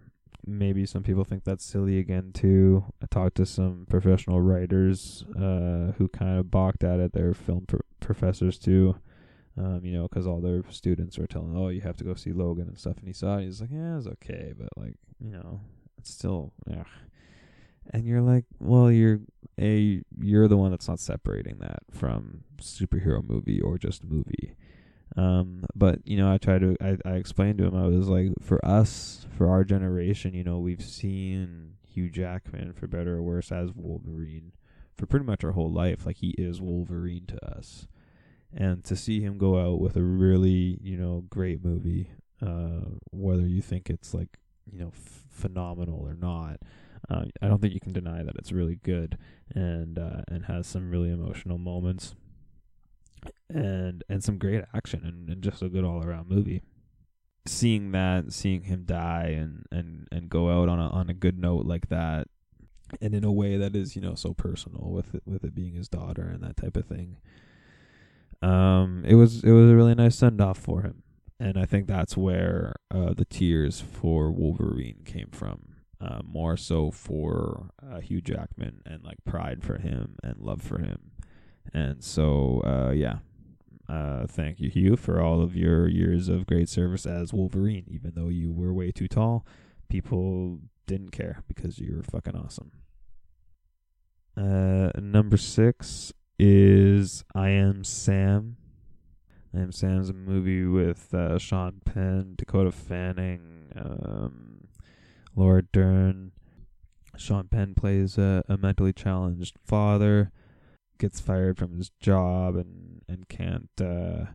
maybe 0.47 0.87
some 0.87 1.03
people 1.03 1.25
think 1.25 1.45
that's 1.45 1.65
silly 1.65 1.99
again 1.99 2.33
too. 2.33 2.85
I 3.03 3.07
talked 3.07 3.37
to 3.37 3.47
some 3.47 3.87
professional 3.89 4.41
writers 4.41 5.25
uh, 5.37 5.93
who 5.99 6.09
kind 6.13 6.39
of 6.39 6.51
balked 6.51 6.85
at 6.85 7.01
it. 7.01 7.13
They're 7.13 7.35
film 7.35 7.67
pr- 7.67 7.77
professors 8.01 8.59
too, 8.59 8.97
um, 9.57 9.85
you 9.85 9.93
know, 9.93 10.09
'cause 10.09 10.27
all 10.27 10.41
their 10.41 10.63
students 10.71 11.19
were 11.19 11.27
telling, 11.27 11.57
"Oh, 11.57 11.69
you 11.69 11.81
have 11.83 11.97
to 11.99 12.05
go 12.05 12.15
see 12.15 12.33
Logan 12.33 12.69
and 12.69 12.79
stuff." 12.79 12.99
And 12.99 13.07
he 13.07 13.13
saw 13.13 13.39
it. 13.39 13.45
He's 13.45 13.61
like, 13.61 13.71
"Yeah, 13.71 13.97
it's 13.99 14.07
okay, 14.07 14.53
but 14.59 14.69
like, 14.77 14.97
you 15.21 15.31
know, 15.31 15.61
it's 15.99 16.11
still." 16.11 16.53
Ugh. 16.71 16.87
And 17.93 18.05
you're 18.07 18.21
like, 18.21 18.45
well, 18.61 18.91
you're 18.93 19.21
a 19.59 20.03
you're 20.21 20.47
the 20.49 20.57
one 20.57 20.71
that's 20.71 20.87
not 20.87 21.01
separating 21.01 21.57
that 21.59 21.81
from 21.91 22.45
superhero 22.61 23.27
movie 23.27 23.61
or 23.61 23.79
just 23.79 24.05
movie. 24.05 24.55
Um, 25.17 25.65
but 25.75 26.01
you 26.05 26.17
know, 26.17 26.33
I 26.33 26.39
try 26.39 26.59
to 26.59 26.77
I, 26.81 26.97
I 27.05 27.15
explained 27.15 27.59
to 27.59 27.65
him 27.65 27.77
I 27.77 27.87
was 27.87 28.09
like, 28.09 28.31
for 28.43 28.65
us, 28.65 29.27
for 29.37 29.49
our 29.49 29.65
generation, 29.65 30.35
you 30.35 30.45
know, 30.45 30.59
we've 30.59 30.83
seen 30.83 31.75
Hugh 31.87 32.11
Jackman 32.11 32.73
for 32.73 32.87
better 32.87 33.17
or 33.17 33.23
worse 33.23 33.51
as 33.51 33.71
Wolverine 33.75 34.53
for 34.97 35.07
pretty 35.07 35.27
much 35.27 35.43
our 35.43 35.53
whole 35.53 35.73
life. 35.73 36.07
Like 36.07 36.19
he 36.19 36.35
is 36.39 36.61
Wolverine 36.61 37.27
to 37.27 37.57
us, 37.57 37.89
and 38.55 38.85
to 38.85 38.95
see 38.95 39.21
him 39.21 39.39
go 39.39 39.59
out 39.59 39.81
with 39.81 39.97
a 39.97 40.03
really 40.03 40.79
you 40.81 40.97
know 40.97 41.25
great 41.29 41.65
movie, 41.65 42.11
uh, 42.41 42.87
whether 43.11 43.47
you 43.47 43.63
think 43.63 43.91
it's 43.91 44.15
like 44.15 44.39
you 44.71 44.79
know 44.79 44.93
f- 44.95 45.25
phenomenal 45.31 46.01
or 46.01 46.15
not. 46.15 46.61
Uh, 47.09 47.25
I 47.43 47.49
don't 47.49 47.61
think 47.61 47.75
you 47.75 47.81
can 47.81 47.93
deny 47.93 48.23
that 48.23 48.37
it's 48.37 48.53
really 48.53 48.77
good 48.77 49.19
and 49.53 49.99
uh, 49.99 50.23
and 50.29 50.45
has 50.45 50.69
some 50.69 50.91
really 50.91 51.11
emotional 51.11 51.59
moments 51.59 52.15
and 53.49 54.05
and 54.09 54.23
some 54.23 54.39
great 54.39 54.65
action 54.75 55.05
and, 55.05 55.29
and 55.29 55.43
just 55.43 55.63
a 55.63 55.69
good 55.69 55.85
all 55.85 56.05
around 56.05 56.29
movie. 56.29 56.63
Seeing 57.47 57.93
that, 57.93 58.33
seeing 58.33 58.65
him 58.65 58.85
die 58.85 59.35
and, 59.37 59.65
and, 59.73 60.07
and 60.13 60.29
go 60.29 60.51
out 60.51 60.69
on 60.69 60.79
a 60.79 60.89
on 60.89 61.09
a 61.09 61.15
good 61.15 61.39
note 61.39 61.65
like 61.65 61.89
that, 61.89 62.29
and 63.01 63.15
in 63.15 63.25
a 63.25 63.33
way 63.33 63.57
that 63.57 63.75
is 63.75 63.97
you 63.97 64.03
know 64.03 64.15
so 64.15 64.35
personal 64.35 64.91
with 64.91 65.15
it, 65.15 65.23
with 65.25 65.45
it 65.45 65.55
being 65.55 65.75
his 65.75 65.89
daughter 65.89 66.23
and 66.23 66.43
that 66.43 66.57
type 66.57 66.77
of 66.77 66.87
thing. 66.87 67.17
Um, 68.43 69.05
it 69.07 69.15
was 69.15 69.43
it 69.43 69.53
was 69.53 69.71
a 69.71 69.77
really 69.77 69.95
nice 69.95 70.17
send 70.17 70.41
off 70.41 70.59
for 70.59 70.83
him, 70.83 71.03
and 71.39 71.59
I 71.59 71.65
think 71.65 71.87
that's 71.87 72.17
where 72.17 72.77
uh, 72.91 73.15
the 73.15 73.25
tears 73.25 73.81
for 73.81 74.31
Wolverine 74.31 75.03
came 75.05 75.29
from. 75.33 75.67
Uh, 76.01 76.21
more 76.25 76.57
so 76.57 76.91
for 76.91 77.73
uh, 77.87 78.01
Hugh 78.01 78.23
Jackman 78.23 78.81
and 78.87 79.05
like 79.05 79.19
pride 79.27 79.63
for 79.63 79.77
him 79.77 80.17
and 80.23 80.39
love 80.39 80.63
for 80.63 80.79
him 80.79 81.10
and 81.73 82.03
so, 82.03 82.63
uh, 82.65 82.93
yeah. 82.93 83.19
Uh, 83.89 84.25
thank 84.27 84.61
you, 84.61 84.71
Hugh, 84.71 84.97
for 84.97 85.21
all 85.21 85.43
of 85.43 85.57
your 85.57 85.89
years 85.89 86.29
of 86.29 86.47
great 86.47 86.69
service 86.69 87.07
as 87.07 87.33
Wolverine. 87.33 87.87
Even 87.89 88.13
though 88.15 88.29
you 88.29 88.53
were 88.53 88.73
way 88.73 88.93
too 88.93 89.09
tall, 89.09 89.45
people 89.89 90.61
didn't 90.87 91.11
care 91.11 91.43
because 91.49 91.81
you 91.81 91.97
were 91.97 92.03
fucking 92.05 92.37
awesome. 92.37 92.71
Uh, 94.37 94.91
number 95.01 95.37
six 95.37 96.13
is 96.39 97.25
I 97.35 97.51
Am 97.51 97.83
Sam. 97.83 98.57
I 99.55 99.59
Am 99.59 99.73
Sam's 99.73 100.09
a 100.09 100.13
movie 100.13 100.65
with 100.65 101.13
uh, 101.13 101.39
Sean 101.39 101.81
Penn, 101.85 102.35
Dakota 102.37 102.71
Fanning, 102.71 103.73
um, 103.77 104.69
Laura 105.35 105.63
Dern. 105.63 106.31
Sean 107.17 107.49
Penn 107.49 107.75
plays 107.75 108.17
a, 108.17 108.45
a 108.49 108.57
mentally 108.57 108.93
challenged 108.93 109.57
father 109.67 110.31
gets 111.01 111.21
fired 111.21 111.59
from 111.59 111.77
his 111.77 111.91
job 112.01 112.55
and 112.55 113.03
and 113.09 113.29
can't 113.29 113.71
uh, 113.81 114.27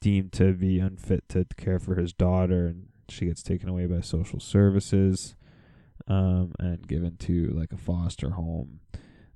deemed 0.00 0.32
to 0.32 0.54
be 0.54 0.78
unfit 0.78 1.28
to 1.28 1.44
care 1.56 1.78
for 1.78 1.96
his 1.96 2.12
daughter, 2.12 2.66
and 2.66 2.86
she 3.08 3.26
gets 3.26 3.42
taken 3.42 3.68
away 3.68 3.86
by 3.86 4.00
social 4.00 4.40
services 4.40 5.36
um, 6.08 6.52
and 6.58 6.86
given 6.86 7.16
to 7.18 7.48
like 7.48 7.72
a 7.72 7.76
foster 7.76 8.30
home. 8.30 8.80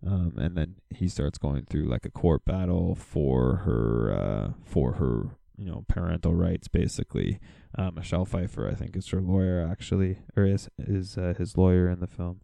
Um, 0.07 0.35
and 0.39 0.57
then 0.57 0.77
he 0.89 1.09
starts 1.09 1.37
going 1.37 1.67
through 1.67 1.85
like 1.85 2.07
a 2.07 2.11
court 2.11 2.45
battle 2.47 2.95
for 2.95 3.57
her 3.57 4.13
uh, 4.13 4.53
for 4.65 4.95
her 4.95 5.37
you 5.59 5.71
know 5.71 5.85
parental 5.89 6.35
rights 6.35 6.69
basically. 6.69 7.39
Uh, 7.77 7.91
Michelle 7.91 8.25
Pfeiffer 8.25 8.69
I 8.69 8.75
think 8.75 8.97
is 8.97 9.09
her 9.09 9.21
lawyer 9.21 9.67
actually 9.71 10.19
or 10.37 10.45
is 10.45 10.69
is 10.79 11.19
uh, 11.19 11.35
his 11.37 11.59
lawyer 11.59 11.89
in 11.89 12.01
the 12.01 12.07
film, 12.07 12.41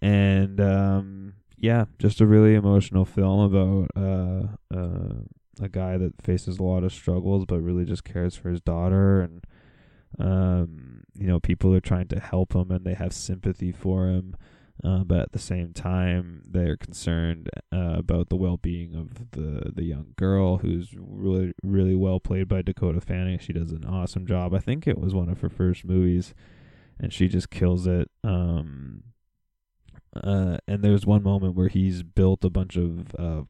and 0.00 0.58
um, 0.60 1.34
yeah, 1.58 1.86
just 1.98 2.20
a 2.20 2.26
really 2.26 2.54
emotional 2.54 3.04
film 3.04 3.54
about 3.54 3.90
uh, 3.96 4.76
uh, 4.76 5.14
a 5.60 5.68
guy 5.68 5.96
that 5.96 6.20
faces 6.22 6.58
a 6.58 6.62
lot 6.62 6.84
of 6.84 6.92
struggles, 6.92 7.44
but 7.46 7.60
really 7.60 7.84
just 7.84 8.04
cares 8.04 8.36
for 8.36 8.50
his 8.50 8.60
daughter, 8.60 9.20
and 9.20 9.44
um, 10.18 11.04
you 11.14 11.26
know, 11.26 11.40
people 11.40 11.74
are 11.74 11.80
trying 11.80 12.08
to 12.08 12.20
help 12.20 12.54
him 12.54 12.70
and 12.70 12.84
they 12.84 12.94
have 12.94 13.12
sympathy 13.12 13.72
for 13.72 14.08
him, 14.08 14.36
uh, 14.84 15.04
but 15.04 15.20
at 15.20 15.32
the 15.32 15.38
same 15.38 15.72
time, 15.72 16.42
they're 16.48 16.76
concerned 16.76 17.48
uh, 17.72 17.94
about 17.96 18.28
the 18.28 18.36
well-being 18.36 18.94
of 18.94 19.30
the 19.32 19.72
the 19.74 19.84
young 19.84 20.12
girl, 20.16 20.58
who's 20.58 20.94
really 20.98 21.52
really 21.62 21.94
well 21.96 22.20
played 22.20 22.48
by 22.48 22.62
Dakota 22.62 23.00
Fanning. 23.00 23.38
She 23.38 23.52
does 23.52 23.72
an 23.72 23.84
awesome 23.84 24.26
job. 24.26 24.54
I 24.54 24.58
think 24.58 24.86
it 24.86 24.98
was 24.98 25.14
one 25.14 25.28
of 25.30 25.40
her 25.40 25.48
first 25.48 25.84
movies, 25.84 26.34
and 27.00 27.12
she 27.12 27.28
just 27.28 27.50
kills 27.50 27.86
it. 27.86 28.10
Um, 28.22 29.04
uh, 30.24 30.58
and 30.66 30.82
there's 30.82 31.06
one 31.06 31.22
moment 31.22 31.54
where 31.54 31.68
he's 31.68 32.02
built 32.02 32.44
a 32.44 32.50
bunch 32.50 32.76
of 32.76 33.14
uh, 33.18 33.42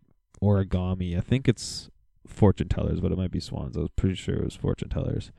origami. 0.43 1.17
I 1.17 1.21
think 1.21 1.49
it's 1.49 1.91
fortune 2.27 2.69
tellers, 2.69 3.01
but 3.01 3.13
it 3.13 3.19
might 3.19 3.31
be 3.31 3.41
swans. 3.41 3.77
I 3.77 3.81
was 3.81 3.91
pretty 3.97 4.17
sure 4.17 4.37
it 4.37 4.45
was 4.45 4.57
fortune 4.57 4.89
tellers. 4.89 5.33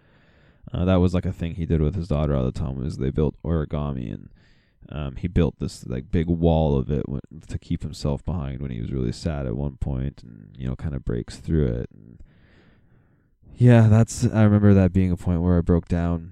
Uh, 0.74 0.86
that 0.86 0.96
was 0.96 1.14
like 1.14 1.26
a 1.26 1.34
thing 1.34 1.56
he 1.56 1.66
did 1.66 1.82
with 1.82 1.96
his 1.96 2.08
daughter 2.08 2.36
all 2.36 2.44
the 2.44 2.52
time. 2.52 2.78
Was 2.78 2.98
they 2.98 3.12
built 3.12 3.36
origami 3.44 4.14
and 4.14 4.30
Um, 4.90 5.16
he 5.18 5.28
built 5.28 5.56
this 5.60 5.86
like 5.86 6.12
big 6.12 6.28
wall 6.28 6.78
of 6.78 6.90
it 6.90 7.06
to 7.48 7.60
keep 7.60 7.84
himself 7.84 8.24
behind 8.24 8.62
when 8.62 8.72
he 8.72 8.80
was 8.80 8.92
really 8.92 9.12
sad 9.12 9.46
at 9.46 9.58
one 9.58 9.76
point, 9.78 10.24
and 10.24 10.56
you 10.58 10.66
know, 10.68 10.76
kind 10.76 10.96
of 10.96 11.04
breaks 11.04 11.38
through 11.38 11.68
it. 11.68 11.90
And 11.94 12.22
yeah, 13.56 13.88
that's 13.90 14.26
I 14.26 14.44
remember 14.44 14.74
that 14.74 14.94
being 14.94 15.12
a 15.12 15.18
point 15.18 15.42
where 15.42 15.58
I 15.58 15.62
broke 15.62 15.88
down. 15.88 16.32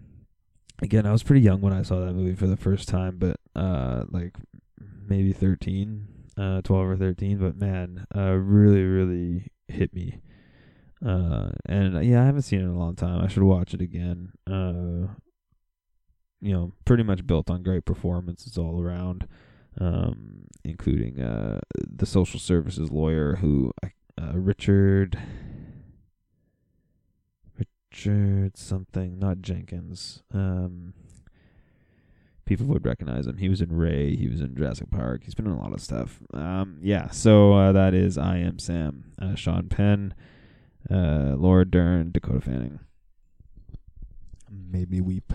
Again, 0.82 1.06
I 1.06 1.12
was 1.12 1.24
pretty 1.24 1.42
young 1.42 1.60
when 1.62 1.74
I 1.74 1.84
saw 1.84 2.00
that 2.00 2.14
movie 2.14 2.36
for 2.36 2.48
the 2.48 2.58
first 2.58 2.88
time, 2.88 3.18
but 3.18 3.40
uh, 3.56 4.06
like 4.10 4.36
maybe 5.08 5.34
13, 5.34 6.08
uh, 6.38 6.62
12 6.62 6.88
or 6.88 6.98
13. 6.98 7.38
But 7.38 7.58
man, 7.58 8.06
uh, 8.16 8.32
really, 8.34 8.84
really 8.84 9.52
hit 9.68 9.94
me. 9.94 10.20
Uh, 11.06 11.50
and 11.68 11.98
uh, 11.98 12.00
yeah, 12.00 12.22
I 12.22 12.26
haven't 12.26 12.44
seen 12.44 12.60
it 12.60 12.64
in 12.64 12.70
a 12.70 12.78
long 12.78 12.96
time. 12.96 13.24
I 13.24 13.28
should 13.28 13.44
watch 13.44 13.74
it 13.74 13.82
again. 13.82 14.32
Uh, 14.48 15.14
you 16.42 16.54
know, 16.54 16.74
pretty 16.86 17.04
much 17.04 17.26
built 17.26 17.50
on 17.50 17.64
great 17.64 17.86
performances 17.86 18.58
all 18.58 18.82
around, 18.82 19.28
um, 19.80 20.46
including 20.64 21.20
uh 21.20 21.60
the 21.76 22.06
social 22.06 22.40
services 22.40 22.92
lawyer 22.92 23.38
who 23.38 23.72
uh, 24.22 24.32
Richard 24.34 25.18
Richard 27.58 28.58
something, 28.58 29.18
not 29.20 29.42
Jenkins. 29.42 30.24
Um, 30.34 30.94
people 32.46 32.66
would 32.68 32.86
recognize 32.86 33.28
him. 33.28 33.38
He 33.38 33.50
was 33.50 33.62
in 33.62 33.76
Ray. 33.76 34.16
He 34.16 34.28
was 34.28 34.42
in 34.42 34.56
Jurassic 34.56 34.92
Park. 34.92 35.24
He's 35.24 35.34
been 35.34 35.48
in 35.48 35.52
a 35.52 35.62
lot 35.62 35.74
of 35.74 35.82
stuff. 35.82 36.20
Um, 36.34 36.78
yeah. 36.82 37.10
So 37.10 37.54
uh, 37.54 37.72
that 37.72 37.94
is 37.94 38.18
I 38.18 38.38
Am 38.38 38.60
Sam. 38.60 39.12
Uh, 39.20 39.36
Sean 39.36 39.68
Penn, 39.68 40.14
uh, 40.90 41.36
Laura 41.36 41.66
Dern, 41.66 42.12
Dakota 42.12 42.42
Fanning. 42.42 42.80
Made 44.50 44.92
me 44.92 45.02
weep. 45.02 45.34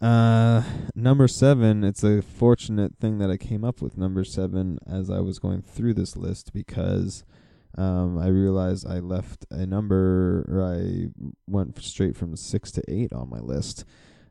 Uh, 0.00 0.62
number 0.96 1.28
seven. 1.28 1.84
It's 1.84 2.02
a 2.02 2.22
fortunate 2.22 2.98
thing 2.98 3.18
that 3.18 3.30
I 3.30 3.36
came 3.36 3.64
up 3.64 3.80
with 3.80 3.96
number 3.96 4.24
seven 4.24 4.78
as 4.86 5.10
I 5.10 5.20
was 5.20 5.38
going 5.38 5.62
through 5.62 5.94
this 5.94 6.16
list 6.16 6.52
because 6.52 7.22
um, 7.78 8.18
I 8.18 8.26
realized 8.26 8.86
I 8.86 8.98
left 8.98 9.46
a 9.50 9.64
number, 9.64 10.44
or 10.48 10.62
I 10.62 11.06
went 11.46 11.80
straight 11.82 12.16
from 12.16 12.36
six 12.36 12.72
to 12.72 12.82
eight 12.88 13.12
on 13.12 13.30
my 13.30 13.38
list 13.38 13.84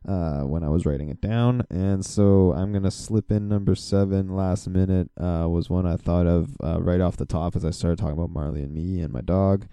uh, 0.06 0.40
when 0.40 0.64
I 0.64 0.68
was 0.68 0.84
writing 0.84 1.08
it 1.08 1.20
down, 1.20 1.64
and 1.70 2.04
so 2.04 2.52
I'm 2.52 2.72
gonna 2.72 2.90
slip 2.90 3.30
in 3.30 3.48
number 3.48 3.74
seven. 3.74 4.34
Last 4.34 4.68
minute 4.68 5.10
uh, 5.16 5.46
was 5.48 5.70
one 5.70 5.86
I 5.86 5.96
thought 5.96 6.26
of 6.26 6.56
uh, 6.62 6.80
right 6.80 7.00
off 7.00 7.16
the 7.16 7.26
top 7.26 7.54
as 7.54 7.64
I 7.64 7.70
started 7.70 7.98
talking 7.98 8.18
about 8.18 8.30
Marley 8.30 8.62
and 8.62 8.74
me 8.74 9.00
and 9.00 9.12
my 9.12 9.20
dog, 9.20 9.66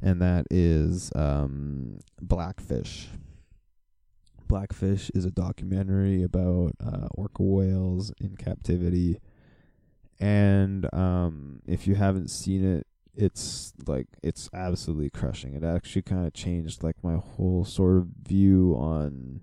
and 0.00 0.22
that 0.22 0.46
is 0.50 1.10
um, 1.16 1.98
Blackfish. 2.20 3.08
Blackfish 4.46 5.10
is 5.14 5.24
a 5.24 5.30
documentary 5.30 6.22
about 6.22 6.72
uh, 6.84 7.08
orca 7.14 7.42
whales 7.42 8.12
in 8.20 8.36
captivity, 8.36 9.18
and 10.20 10.92
um, 10.94 11.60
if 11.66 11.88
you 11.88 11.96
haven't 11.96 12.28
seen 12.28 12.64
it, 12.64 12.86
it's 13.14 13.72
like 13.86 14.06
it's 14.22 14.48
absolutely 14.54 15.10
crushing. 15.10 15.54
It 15.54 15.64
actually 15.64 16.02
kind 16.02 16.26
of 16.26 16.32
changed 16.32 16.82
like 16.82 17.02
my 17.02 17.16
whole 17.16 17.64
sort 17.64 17.98
of 17.98 18.06
view 18.26 18.74
on 18.78 19.40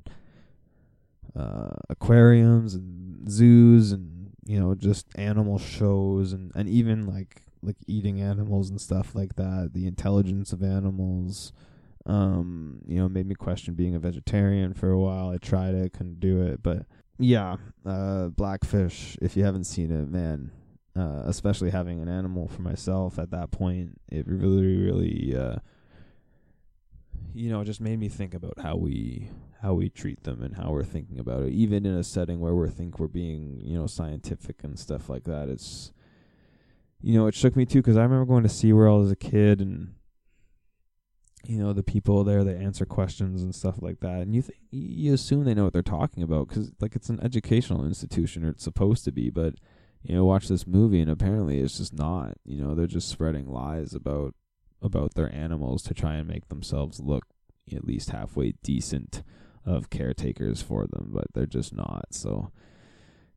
uh, 1.36 1.72
aquariums 1.90 2.76
and 2.76 3.30
zoos 3.30 3.92
and 3.92 4.32
you 4.46 4.60
know 4.60 4.76
just 4.76 5.08
animal 5.16 5.58
shows 5.58 6.34
and 6.34 6.52
and 6.56 6.68
even 6.70 7.06
like 7.06 7.44
like 7.62 7.78
eating 7.88 8.22
animals 8.22 8.70
and 8.70 8.80
stuff 8.80 9.14
like 9.16 9.36
that. 9.36 9.72
The 9.74 9.86
intelligence 9.86 10.54
of 10.54 10.64
animals 10.64 11.52
um 12.06 12.82
you 12.88 12.98
know 12.98 13.10
made 13.10 13.28
me 13.28 13.36
question 13.36 13.74
being 13.74 13.94
a 13.96 14.00
vegetarian 14.00 14.74
for 14.74 14.90
a 14.90 14.98
while 14.98 15.30
i 15.30 15.38
tried 15.38 15.76
it 15.76 15.94
couldn't 15.94 16.20
do 16.20 16.42
it 16.42 16.64
but 16.64 16.86
yeah 17.20 17.58
uh 17.86 18.28
blackfish 18.30 19.18
if 19.22 19.36
you 19.36 19.44
haven't 19.44 19.66
seen 19.66 19.92
it 19.92 20.10
man 20.10 20.50
uh 20.96 21.24
especially 21.26 21.70
having 21.70 22.02
an 22.02 22.08
animal 22.08 22.48
for 22.48 22.62
myself 22.62 23.20
at 23.20 23.32
that 23.32 23.52
point 23.52 24.00
it 24.08 24.26
really 24.28 24.78
really 24.78 25.36
uh 25.36 25.56
you 27.34 27.50
know 27.50 27.62
it 27.62 27.66
just 27.66 27.82
made 27.82 28.00
me 28.00 28.10
think 28.10 28.34
about 28.34 28.60
how 28.62 28.76
we 28.76 29.30
how 29.62 29.74
we 29.74 29.90
treat 29.90 30.24
them 30.24 30.42
and 30.42 30.56
how 30.56 30.72
we're 30.72 30.84
thinking 30.84 31.20
about 31.20 31.44
it. 31.44 31.52
Even 31.52 31.86
in 31.86 31.96
a 31.96 32.04
setting 32.04 32.40
where 32.40 32.56
we 32.56 32.70
think 32.70 33.00
we're 33.00 33.08
being 33.08 33.60
you 33.62 33.78
know 33.78 33.88
scientific 33.88 34.64
and 34.64 34.80
stuff 34.80 35.10
like 35.10 35.26
that 35.26 35.50
it's 35.50 35.92
you 37.02 37.18
know 37.18 37.28
it 37.28 37.36
shook 37.36 37.56
me 37.56 37.66
too 37.66 37.80
because 37.80 37.96
i 37.96 38.04
remember 38.04 38.26
going 38.26 38.44
to 38.44 38.50
SeaWorld 38.50 39.06
as 39.06 39.12
a 39.12 39.16
kid 39.16 39.62
and 39.62 39.94
you 41.46 41.58
know 41.58 41.74
the 41.74 41.84
people 41.84 42.24
there 42.24 42.44
that 42.44 42.58
answer 42.58 42.86
questions 42.86 43.42
and 43.42 43.56
stuff 43.56 43.82
like 43.82 44.00
that. 44.02 44.22
And 44.22 44.36
you 44.36 44.42
th- 44.42 44.60
you 44.72 45.14
assume 45.14 45.46
they 45.46 45.54
know 45.54 45.64
what 45.64 45.74
they're 45.74 45.82
talking 45.82 46.24
about 46.24 46.48
because 46.48 46.72
like 46.80 46.96
it's 46.96 47.10
an 47.10 47.20
educational 47.22 47.86
institution 47.86 48.46
or 48.46 48.50
it's 48.50 48.64
supposed 48.64 49.06
to 49.06 49.12
be 49.12 49.30
but 49.30 49.56
you 50.04 50.16
know 50.16 50.26
watch 50.26 50.48
this 50.48 50.68
movie 50.68 51.02
and 51.02 51.10
apparently 51.10 51.60
it's 51.60 51.78
just 51.78 51.94
not 51.94 52.38
you 52.46 52.62
know 52.62 52.76
they're 52.76 52.88
just 52.88 53.10
spreading 53.10 53.48
lies 53.48 53.94
about 53.94 54.34
about 54.82 55.16
their 55.16 55.34
animals 55.34 55.84
to 55.84 55.94
try 55.94 56.16
and 56.16 56.28
make 56.28 56.48
themselves 56.50 57.00
look 57.00 57.26
at 57.74 57.86
least 57.86 58.10
halfway 58.10 58.54
decent 58.64 59.24
of 59.66 59.90
caretakers 59.90 60.62
for 60.62 60.88
them 60.88 61.10
but 61.12 61.28
they're 61.34 61.46
just 61.46 61.74
not. 61.74 62.08
So 62.12 62.52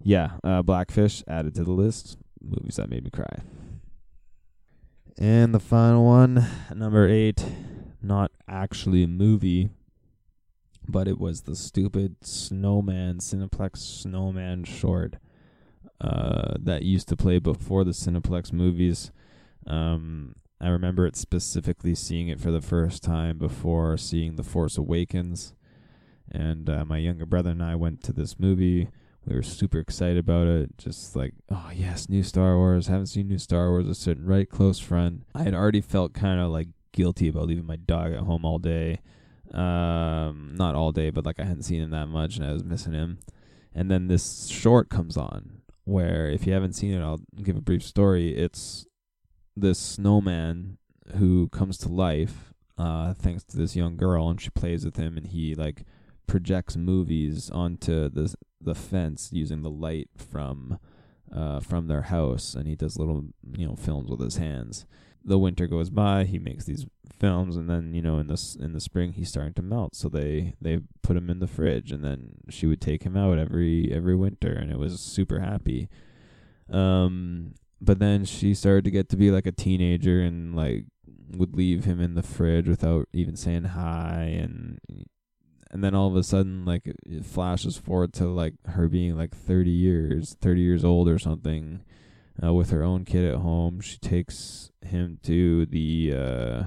yeah 0.00 0.32
uh, 0.42 0.62
blackfish 0.62 1.22
added 1.26 1.54
to 1.56 1.64
the 1.64 1.72
list. 1.72 2.16
Movies 2.40 2.76
that 2.76 2.90
made 2.90 3.04
me 3.04 3.10
cry. 3.10 3.42
And 5.18 5.54
the 5.54 5.60
final 5.60 6.04
one 6.04 6.46
number 6.74 7.06
eight 7.06 7.44
not 8.02 8.32
actually 8.48 9.04
a 9.04 9.08
movie, 9.08 9.70
but 10.88 11.06
it 11.06 11.18
was 11.18 11.42
the 11.42 11.54
stupid 11.54 12.16
Snowman 12.22 13.18
Cineplex 13.18 13.76
Snowman 13.78 14.64
short 14.64 15.16
uh, 16.00 16.54
that 16.58 16.82
used 16.82 17.08
to 17.08 17.16
play 17.16 17.38
before 17.38 17.84
the 17.84 17.92
Cineplex 17.92 18.52
movies. 18.52 19.12
Um, 19.66 20.34
I 20.62 20.68
remember 20.68 21.06
it 21.06 21.16
specifically 21.16 21.96
seeing 21.96 22.28
it 22.28 22.40
for 22.40 22.52
the 22.52 22.60
first 22.60 23.02
time 23.02 23.36
before 23.36 23.96
seeing 23.96 24.36
The 24.36 24.44
Force 24.44 24.78
Awakens, 24.78 25.54
and 26.30 26.70
uh, 26.70 26.84
my 26.84 26.98
younger 26.98 27.26
brother 27.26 27.50
and 27.50 27.62
I 27.62 27.74
went 27.74 28.02
to 28.04 28.12
this 28.12 28.38
movie. 28.38 28.88
We 29.26 29.34
were 29.34 29.42
super 29.42 29.80
excited 29.80 30.18
about 30.18 30.46
it. 30.46 30.78
Just 30.78 31.16
like, 31.16 31.34
oh 31.50 31.70
yes, 31.74 32.08
new 32.08 32.22
Star 32.22 32.56
Wars. 32.56 32.86
Haven't 32.86 33.06
seen 33.06 33.26
new 33.26 33.38
Star 33.38 33.70
Wars. 33.70 33.86
I 33.86 33.88
was 33.88 33.98
sitting 33.98 34.24
right 34.24 34.48
close 34.48 34.78
front. 34.78 35.24
I 35.34 35.42
had 35.42 35.54
already 35.54 35.80
felt 35.80 36.12
kind 36.12 36.40
of 36.40 36.50
like 36.50 36.68
guilty 36.92 37.28
about 37.28 37.48
leaving 37.48 37.66
my 37.66 37.76
dog 37.76 38.12
at 38.12 38.20
home 38.20 38.44
all 38.44 38.58
day. 38.58 39.00
Um, 39.52 40.54
not 40.54 40.74
all 40.74 40.92
day, 40.92 41.10
but 41.10 41.26
like 41.26 41.40
I 41.40 41.44
hadn't 41.44 41.64
seen 41.64 41.82
him 41.82 41.90
that 41.90 42.06
much 42.06 42.36
and 42.36 42.46
I 42.46 42.52
was 42.52 42.64
missing 42.64 42.94
him. 42.94 43.18
And 43.74 43.90
then 43.90 44.06
this 44.08 44.46
short 44.48 44.90
comes 44.90 45.16
on 45.16 45.62
where 45.84 46.28
if 46.30 46.46
you 46.46 46.52
haven't 46.52 46.74
seen 46.74 46.94
it, 46.94 47.02
I'll 47.02 47.20
give 47.42 47.56
a 47.56 47.60
brief 47.60 47.82
story. 47.82 48.36
It's 48.36 48.86
this 49.56 49.78
snowman 49.78 50.78
who 51.16 51.48
comes 51.48 51.76
to 51.78 51.88
life 51.88 52.52
uh 52.78 53.12
thanks 53.12 53.44
to 53.44 53.56
this 53.56 53.76
young 53.76 53.96
girl 53.96 54.28
and 54.28 54.40
she 54.40 54.50
plays 54.50 54.84
with 54.84 54.96
him 54.96 55.16
and 55.16 55.28
he 55.28 55.54
like 55.54 55.84
projects 56.26 56.76
movies 56.76 57.50
onto 57.50 58.08
the 58.08 58.34
the 58.60 58.74
fence 58.74 59.30
using 59.32 59.62
the 59.62 59.70
light 59.70 60.08
from 60.16 60.78
uh 61.34 61.60
from 61.60 61.86
their 61.86 62.02
house 62.02 62.54
and 62.54 62.66
he 62.66 62.74
does 62.74 62.98
little 62.98 63.24
you 63.56 63.66
know 63.66 63.76
films 63.76 64.08
with 64.08 64.20
his 64.20 64.36
hands 64.36 64.86
the 65.24 65.38
winter 65.38 65.66
goes 65.66 65.90
by, 65.90 66.24
he 66.24 66.38
makes 66.38 66.64
these 66.64 66.86
films, 67.18 67.56
and 67.56 67.68
then 67.68 67.94
you 67.94 68.02
know 68.02 68.18
in 68.18 68.26
the 68.26 68.56
in 68.60 68.72
the 68.72 68.80
spring 68.80 69.12
he's 69.12 69.28
starting 69.28 69.54
to 69.54 69.62
melt. 69.62 69.94
So 69.94 70.08
they 70.08 70.54
they 70.60 70.80
put 71.02 71.16
him 71.16 71.30
in 71.30 71.38
the 71.38 71.46
fridge, 71.46 71.92
and 71.92 72.04
then 72.04 72.36
she 72.48 72.66
would 72.66 72.80
take 72.80 73.04
him 73.04 73.16
out 73.16 73.38
every 73.38 73.92
every 73.92 74.16
winter, 74.16 74.52
and 74.52 74.70
it 74.70 74.78
was 74.78 75.00
super 75.00 75.40
happy. 75.40 75.88
Um, 76.70 77.54
but 77.82 77.98
then 77.98 78.24
she 78.24 78.54
started 78.54 78.84
to 78.84 78.90
get 78.90 79.08
to 79.10 79.16
be 79.16 79.30
like 79.30 79.46
a 79.46 79.52
teenager, 79.52 80.22
and 80.22 80.54
like 80.54 80.84
would 81.36 81.56
leave 81.56 81.84
him 81.84 82.00
in 82.00 82.14
the 82.14 82.22
fridge 82.22 82.68
without 82.68 83.08
even 83.12 83.36
saying 83.36 83.64
hi, 83.64 84.38
and 84.40 84.78
and 85.70 85.82
then 85.82 85.94
all 85.94 86.08
of 86.08 86.16
a 86.16 86.22
sudden 86.22 86.64
like 86.64 86.86
it 86.86 87.24
flashes 87.24 87.76
forward 87.76 88.12
to 88.12 88.26
like 88.26 88.54
her 88.66 88.88
being 88.88 89.16
like 89.16 89.34
30 89.34 89.70
years 89.70 90.36
30 90.42 90.60
years 90.60 90.84
old 90.84 91.08
or 91.08 91.18
something 91.18 91.82
uh, 92.42 92.52
with 92.52 92.70
her 92.70 92.82
own 92.82 93.04
kid 93.04 93.24
at 93.24 93.40
home. 93.40 93.80
She 93.80 93.98
takes 93.98 94.70
him 94.82 95.18
to 95.24 95.66
the 95.66 96.12
uh, 96.14 96.62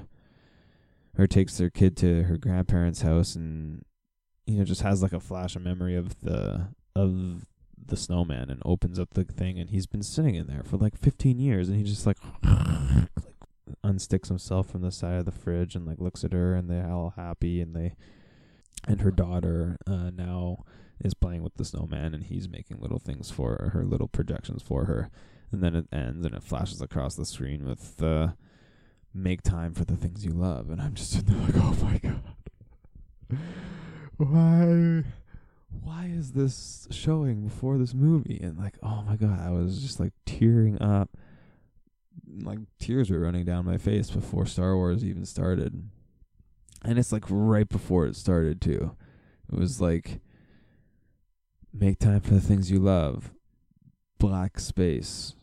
or 1.17 1.27
takes 1.27 1.57
their 1.57 1.69
kid 1.69 1.95
to 1.97 2.23
her 2.23 2.37
grandparents' 2.37 3.01
house, 3.01 3.35
and 3.35 3.83
you 4.45 4.57
know 4.57 4.65
just 4.65 4.81
has 4.81 5.01
like 5.01 5.13
a 5.13 5.19
flash 5.19 5.55
of 5.55 5.61
memory 5.61 5.95
of 5.95 6.19
the 6.21 6.67
of 6.95 7.45
the 7.83 7.97
snowman, 7.97 8.49
and 8.49 8.61
opens 8.65 8.99
up 8.99 9.13
the 9.13 9.23
thing, 9.23 9.59
and 9.59 9.69
he's 9.69 9.87
been 9.87 10.03
sitting 10.03 10.35
in 10.35 10.47
there 10.47 10.63
for 10.63 10.77
like 10.77 10.97
15 10.97 11.39
years, 11.39 11.69
and 11.69 11.77
he 11.77 11.83
just 11.83 12.05
like. 12.05 12.17
like 12.43 13.09
unsticks 13.83 14.27
himself 14.27 14.69
from 14.69 14.81
the 14.81 14.91
side 14.91 15.17
of 15.17 15.25
the 15.25 15.31
fridge 15.31 15.75
and 15.75 15.87
like 15.87 15.99
looks 15.99 16.23
at 16.23 16.33
her 16.33 16.53
and 16.53 16.69
they're 16.69 16.91
all 16.91 17.13
happy 17.15 17.61
and 17.61 17.75
they 17.75 17.95
and 18.87 19.01
her 19.01 19.09
daughter 19.09 19.77
uh 19.87 20.11
now 20.11 20.63
is 21.03 21.15
playing 21.15 21.41
with 21.41 21.55
the 21.55 21.65
snowman 21.65 22.13
and 22.13 22.25
he's 22.25 22.47
making 22.47 22.79
little 22.79 22.99
things 22.99 23.31
for 23.31 23.57
her, 23.59 23.69
her 23.69 23.83
little 23.83 24.07
projections 24.07 24.61
for 24.61 24.85
her 24.85 25.09
and 25.51 25.63
then 25.63 25.75
it 25.75 25.87
ends 25.91 26.25
and 26.25 26.35
it 26.35 26.43
flashes 26.43 26.81
across 26.81 27.15
the 27.15 27.25
screen 27.25 27.65
with 27.65 28.01
uh, 28.03 28.29
"Make 29.13 29.41
time 29.41 29.73
for 29.73 29.85
the 29.85 29.95
things 29.95 30.25
you 30.25 30.31
love," 30.31 30.69
and 30.69 30.81
I'm 30.81 30.93
just 30.93 31.11
sitting 31.11 31.33
there 31.33 31.47
like, 31.47 31.55
"Oh 31.57 31.77
my 31.83 31.97
god, 31.97 33.39
why, 34.17 35.03
why 35.81 36.05
is 36.05 36.31
this 36.33 36.87
showing 36.91 37.43
before 37.47 37.77
this 37.77 37.93
movie? 37.93 38.39
And 38.41 38.57
like, 38.57 38.77
oh 38.83 39.03
my 39.07 39.15
god, 39.15 39.39
I 39.39 39.51
was 39.51 39.81
just 39.81 39.99
like 39.99 40.13
tearing 40.25 40.81
up. 40.81 41.09
Like 42.41 42.59
tears 42.79 43.09
were 43.09 43.19
running 43.19 43.45
down 43.45 43.65
my 43.65 43.77
face 43.77 44.09
before 44.09 44.45
Star 44.45 44.75
Wars 44.75 45.03
even 45.03 45.25
started. 45.25 45.89
And 46.83 46.99
it's 46.99 47.11
like 47.11 47.25
right 47.29 47.67
before 47.67 48.05
it 48.05 48.15
started 48.15 48.61
too. 48.61 48.95
It 49.51 49.57
was 49.57 49.79
like 49.81 50.19
make 51.73 51.99
time 51.99 52.21
for 52.21 52.33
the 52.33 52.41
things 52.41 52.71
you 52.71 52.79
love. 52.79 53.31
Black 54.19 54.59
space. 54.59 55.35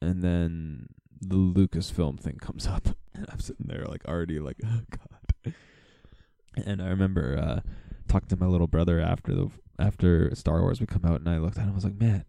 And 0.00 0.22
then 0.22 0.86
the 1.20 1.36
Lucasfilm 1.36 2.18
thing 2.20 2.38
comes 2.38 2.66
up. 2.66 2.88
And 3.14 3.26
I'm 3.30 3.40
sitting 3.40 3.66
there 3.68 3.84
like 3.84 4.06
already 4.06 4.40
like, 4.40 4.56
oh 4.64 4.80
god. 4.88 5.54
And 6.64 6.80
I 6.80 6.88
remember 6.88 7.38
uh 7.38 7.60
talked 8.12 8.28
to 8.28 8.36
my 8.36 8.46
little 8.46 8.66
brother 8.66 9.00
after 9.00 9.34
the 9.34 9.50
after 9.78 10.34
Star 10.34 10.60
Wars 10.60 10.80
would 10.80 10.88
come 10.90 11.04
out, 11.04 11.20
and 11.20 11.28
I 11.28 11.38
looked 11.38 11.56
at 11.56 11.64
him. 11.64 11.70
I 11.70 11.74
was 11.74 11.84
like, 11.84 11.98
"Man, 11.98 12.24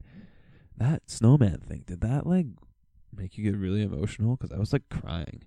that 0.78 1.10
snowman 1.10 1.60
thing 1.60 1.84
did 1.86 2.02
that 2.02 2.26
like 2.26 2.48
make 3.16 3.38
you 3.38 3.44
get 3.44 3.60
really 3.60 3.82
emotional?" 3.82 4.36
Because 4.38 4.54
I 4.54 4.60
was 4.60 4.72
like 4.72 4.88
crying, 4.90 5.44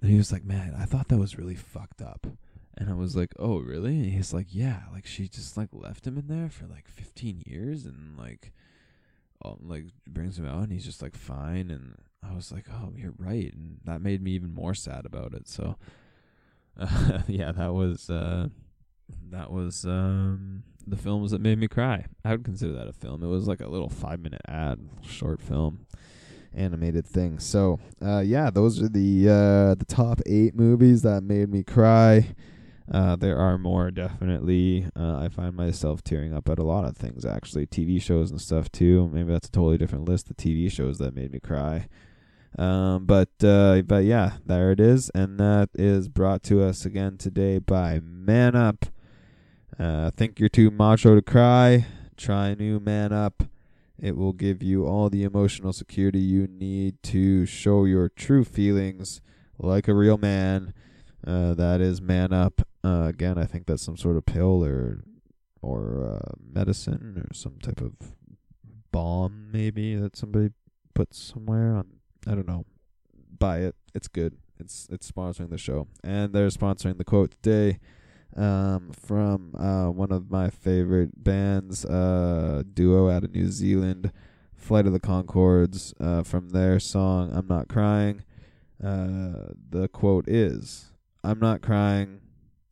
and 0.00 0.10
he 0.10 0.16
was 0.16 0.32
like, 0.32 0.44
"Man, 0.44 0.74
I 0.76 0.86
thought 0.86 1.08
that 1.08 1.18
was 1.18 1.38
really 1.38 1.54
fucked 1.54 2.00
up." 2.00 2.26
And 2.78 2.88
I 2.88 2.94
was 2.94 3.14
like, 3.14 3.32
"Oh, 3.38 3.58
really?" 3.58 3.96
And 3.96 4.12
he's 4.12 4.32
like, 4.32 4.46
"Yeah, 4.48 4.84
like 4.92 5.06
she 5.06 5.28
just 5.28 5.56
like 5.58 5.68
left 5.72 6.06
him 6.06 6.16
in 6.16 6.28
there 6.28 6.48
for 6.48 6.66
like 6.66 6.88
15 6.88 7.42
years, 7.46 7.84
and 7.84 8.16
like, 8.18 8.52
um, 9.44 9.58
like 9.66 9.84
brings 10.06 10.38
him 10.38 10.46
out, 10.46 10.62
and 10.62 10.72
he's 10.72 10.86
just 10.86 11.02
like 11.02 11.14
fine." 11.14 11.70
And 11.70 11.96
I 12.26 12.34
was 12.34 12.50
like, 12.52 12.64
"Oh, 12.72 12.94
you're 12.96 13.14
right," 13.18 13.52
and 13.52 13.80
that 13.84 14.00
made 14.00 14.22
me 14.22 14.30
even 14.32 14.54
more 14.54 14.72
sad 14.74 15.04
about 15.04 15.34
it. 15.34 15.46
So, 15.46 15.76
uh, 16.78 17.20
yeah, 17.28 17.52
that 17.52 17.74
was. 17.74 18.08
uh 18.08 18.48
that 19.30 19.50
was 19.50 19.84
um 19.84 20.62
the 20.86 20.96
films 20.96 21.30
that 21.30 21.40
made 21.40 21.58
me 21.58 21.68
cry. 21.68 22.06
I 22.24 22.32
would 22.32 22.44
consider 22.44 22.72
that 22.72 22.88
a 22.88 22.92
film. 22.92 23.22
It 23.22 23.28
was 23.28 23.46
like 23.46 23.60
a 23.60 23.68
little 23.68 23.88
five 23.88 24.20
minute 24.20 24.40
ad, 24.48 24.80
short 25.02 25.40
film, 25.40 25.86
animated 26.54 27.06
thing. 27.06 27.38
So 27.38 27.78
uh, 28.04 28.20
yeah, 28.20 28.50
those 28.50 28.82
are 28.82 28.88
the 28.88 29.28
uh, 29.28 29.74
the 29.74 29.86
top 29.86 30.20
eight 30.26 30.54
movies 30.54 31.02
that 31.02 31.22
made 31.22 31.50
me 31.50 31.62
cry. 31.62 32.34
Uh, 32.90 33.16
there 33.16 33.38
are 33.38 33.58
more 33.58 33.90
definitely. 33.90 34.86
Uh, 34.96 35.18
I 35.18 35.28
find 35.28 35.54
myself 35.54 36.02
tearing 36.02 36.34
up 36.34 36.48
at 36.48 36.58
a 36.58 36.64
lot 36.64 36.84
of 36.84 36.96
things 36.96 37.24
actually, 37.24 37.66
TV 37.66 38.02
shows 38.02 38.30
and 38.30 38.40
stuff 38.40 38.70
too. 38.70 39.08
Maybe 39.12 39.32
that's 39.32 39.48
a 39.48 39.52
totally 39.52 39.78
different 39.78 40.08
list 40.08 40.30
of 40.30 40.36
TV 40.36 40.70
shows 40.70 40.98
that 40.98 41.14
made 41.14 41.32
me 41.32 41.40
cry. 41.40 41.88
Um, 42.58 43.06
but 43.06 43.30
uh, 43.42 43.82
but 43.82 44.04
yeah, 44.04 44.32
there 44.44 44.72
it 44.72 44.80
is, 44.80 45.10
and 45.14 45.38
that 45.40 45.70
is 45.74 46.08
brought 46.08 46.42
to 46.44 46.62
us 46.62 46.84
again 46.84 47.16
today 47.16 47.58
by 47.58 48.00
Man 48.02 48.54
Up. 48.54 48.86
Uh, 49.78 50.10
think 50.10 50.38
you're 50.38 50.48
too 50.48 50.70
macho 50.70 51.14
to 51.14 51.22
cry? 51.22 51.86
Try 52.16 52.54
new 52.54 52.78
Man 52.78 53.12
Up. 53.12 53.44
It 53.98 54.16
will 54.16 54.32
give 54.32 54.62
you 54.62 54.86
all 54.86 55.08
the 55.08 55.22
emotional 55.22 55.72
security 55.72 56.18
you 56.18 56.46
need 56.46 57.02
to 57.04 57.46
show 57.46 57.84
your 57.84 58.08
true 58.08 58.44
feelings 58.44 59.20
like 59.58 59.88
a 59.88 59.94
real 59.94 60.18
man. 60.18 60.74
Uh, 61.26 61.54
that 61.54 61.80
is 61.80 62.02
Man 62.02 62.32
Up. 62.32 62.62
Uh, 62.84 63.04
again, 63.08 63.38
I 63.38 63.44
think 63.44 63.66
that's 63.66 63.82
some 63.82 63.96
sort 63.96 64.16
of 64.16 64.26
pill 64.26 64.64
or 64.64 65.04
or 65.62 66.20
uh, 66.20 66.32
medicine 66.52 67.24
or 67.24 67.32
some 67.32 67.58
type 67.62 67.80
of 67.80 67.92
balm, 68.90 69.50
maybe 69.52 69.94
that 69.94 70.16
somebody 70.16 70.50
puts 70.94 71.18
somewhere 71.18 71.76
on. 71.76 71.86
I 72.26 72.34
don't 72.34 72.48
know. 72.48 72.66
Buy 73.38 73.58
it. 73.58 73.76
It's 73.94 74.08
good. 74.08 74.36
It's 74.58 74.88
it's 74.90 75.10
sponsoring 75.10 75.50
the 75.50 75.58
show, 75.58 75.86
and 76.04 76.32
they're 76.32 76.48
sponsoring 76.48 76.98
the 76.98 77.04
quote 77.04 77.36
today 77.40 77.78
um, 78.36 78.90
from 78.92 79.54
uh, 79.56 79.90
one 79.90 80.12
of 80.12 80.30
my 80.30 80.50
favorite 80.50 81.22
bands, 81.22 81.84
uh, 81.84 82.62
duo 82.72 83.10
out 83.10 83.24
of 83.24 83.34
New 83.34 83.48
Zealand, 83.48 84.12
Flight 84.54 84.86
of 84.86 84.92
the 84.92 85.00
Conchords, 85.00 85.92
uh, 86.00 86.22
from 86.22 86.50
their 86.50 86.78
song 86.78 87.32
I'm 87.34 87.46
Not 87.46 87.68
Crying. 87.68 88.22
Uh, 88.82 89.52
the 89.70 89.88
quote 89.92 90.28
is 90.28 90.92
I'm 91.22 91.38
not 91.38 91.62
crying, 91.62 92.20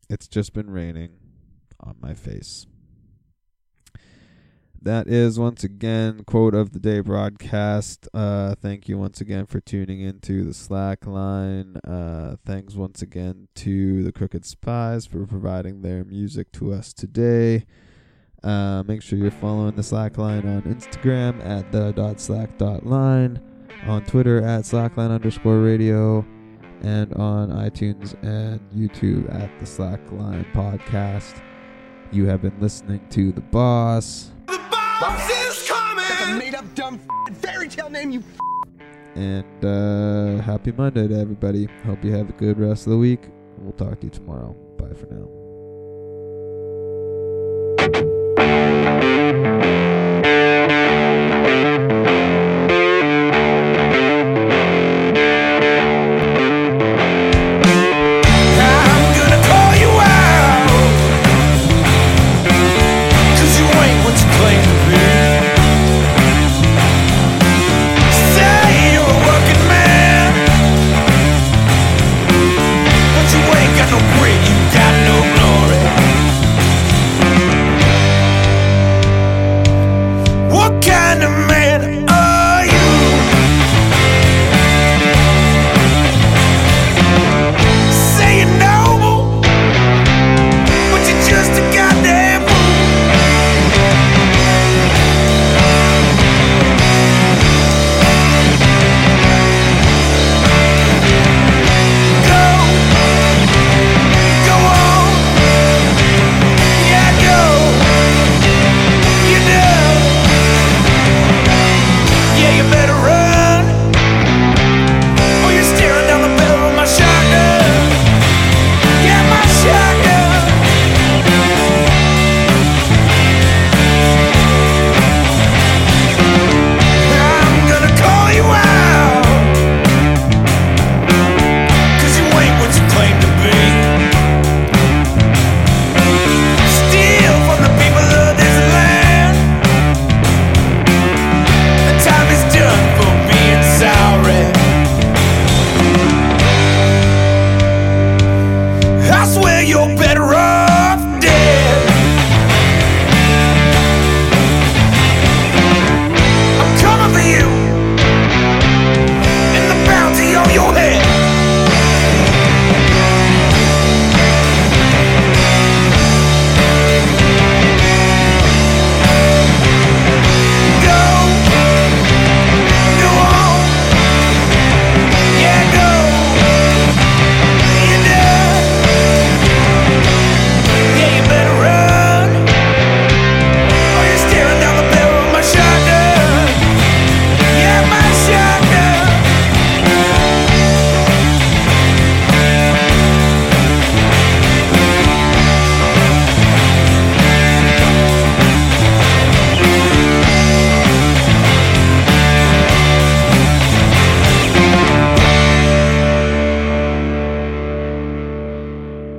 it's 0.09 0.27
just 0.27 0.53
been 0.53 0.69
raining 0.69 1.11
on 1.79 1.95
my 2.01 2.13
face. 2.13 2.65
That 4.83 5.07
is 5.07 5.37
once 5.37 5.63
again 5.63 6.23
quote 6.23 6.55
of 6.55 6.71
the 6.71 6.79
day 6.79 7.01
broadcast. 7.01 8.07
Uh, 8.15 8.55
thank 8.55 8.89
you 8.89 8.97
once 8.97 9.21
again 9.21 9.45
for 9.45 9.59
tuning 9.59 10.01
into 10.01 10.43
the 10.43 10.55
Slack 10.55 11.05
line. 11.05 11.77
Uh, 11.87 12.37
thanks 12.47 12.73
once 12.73 13.03
again 13.03 13.47
to 13.55 14.01
the 14.01 14.11
Crooked 14.11 14.43
Spies 14.43 15.05
for 15.05 15.27
providing 15.27 15.83
their 15.83 16.03
music 16.03 16.51
to 16.53 16.73
us 16.73 16.93
today. 16.93 17.67
Uh, 18.43 18.81
make 18.87 19.03
sure 19.03 19.19
you're 19.19 19.29
following 19.29 19.75
the 19.75 19.83
Slack 19.83 20.17
line 20.17 20.47
on 20.47 20.63
Instagram 20.63 21.45
at 21.45 21.71
the 21.71 21.91
dot 21.91 22.19
slack 22.19 22.57
dot 22.57 22.83
line, 22.83 23.39
on 23.85 24.03
Twitter 24.05 24.41
at 24.41 24.63
slackline 24.63 25.11
underscore 25.11 25.59
radio, 25.59 26.25
and 26.81 27.13
on 27.13 27.49
iTunes 27.49 28.15
and 28.23 28.59
YouTube 28.71 29.31
at 29.31 29.59
the 29.59 29.65
Slackline 29.65 30.51
podcast. 30.53 31.39
You 32.11 32.25
have 32.25 32.41
been 32.41 32.59
listening 32.59 33.07
to 33.11 33.31
the 33.31 33.41
boss. 33.41 34.31
The 35.01 35.07
boss 35.07 35.29
is 35.31 35.67
coming! 35.67 36.05
That's 36.07 36.29
a 36.29 36.35
made 36.35 36.53
up 36.53 36.75
dumb 36.75 36.99
fairy 37.39 37.67
tale 37.67 37.89
name, 37.89 38.11
you 38.11 38.23
And 39.15 39.65
uh, 39.65 40.43
happy 40.43 40.71
Monday 40.71 41.07
to 41.07 41.19
everybody. 41.19 41.67
Hope 41.85 42.05
you 42.05 42.13
have 42.13 42.29
a 42.29 42.33
good 42.33 42.59
rest 42.59 42.85
of 42.85 42.91
the 42.91 42.99
week. 42.99 43.21
We'll 43.57 43.71
talk 43.71 43.99
to 44.01 44.05
you 44.05 44.11
tomorrow. 44.11 44.53
Bye 44.77 44.93
for 44.93 45.07
now. 45.07 45.40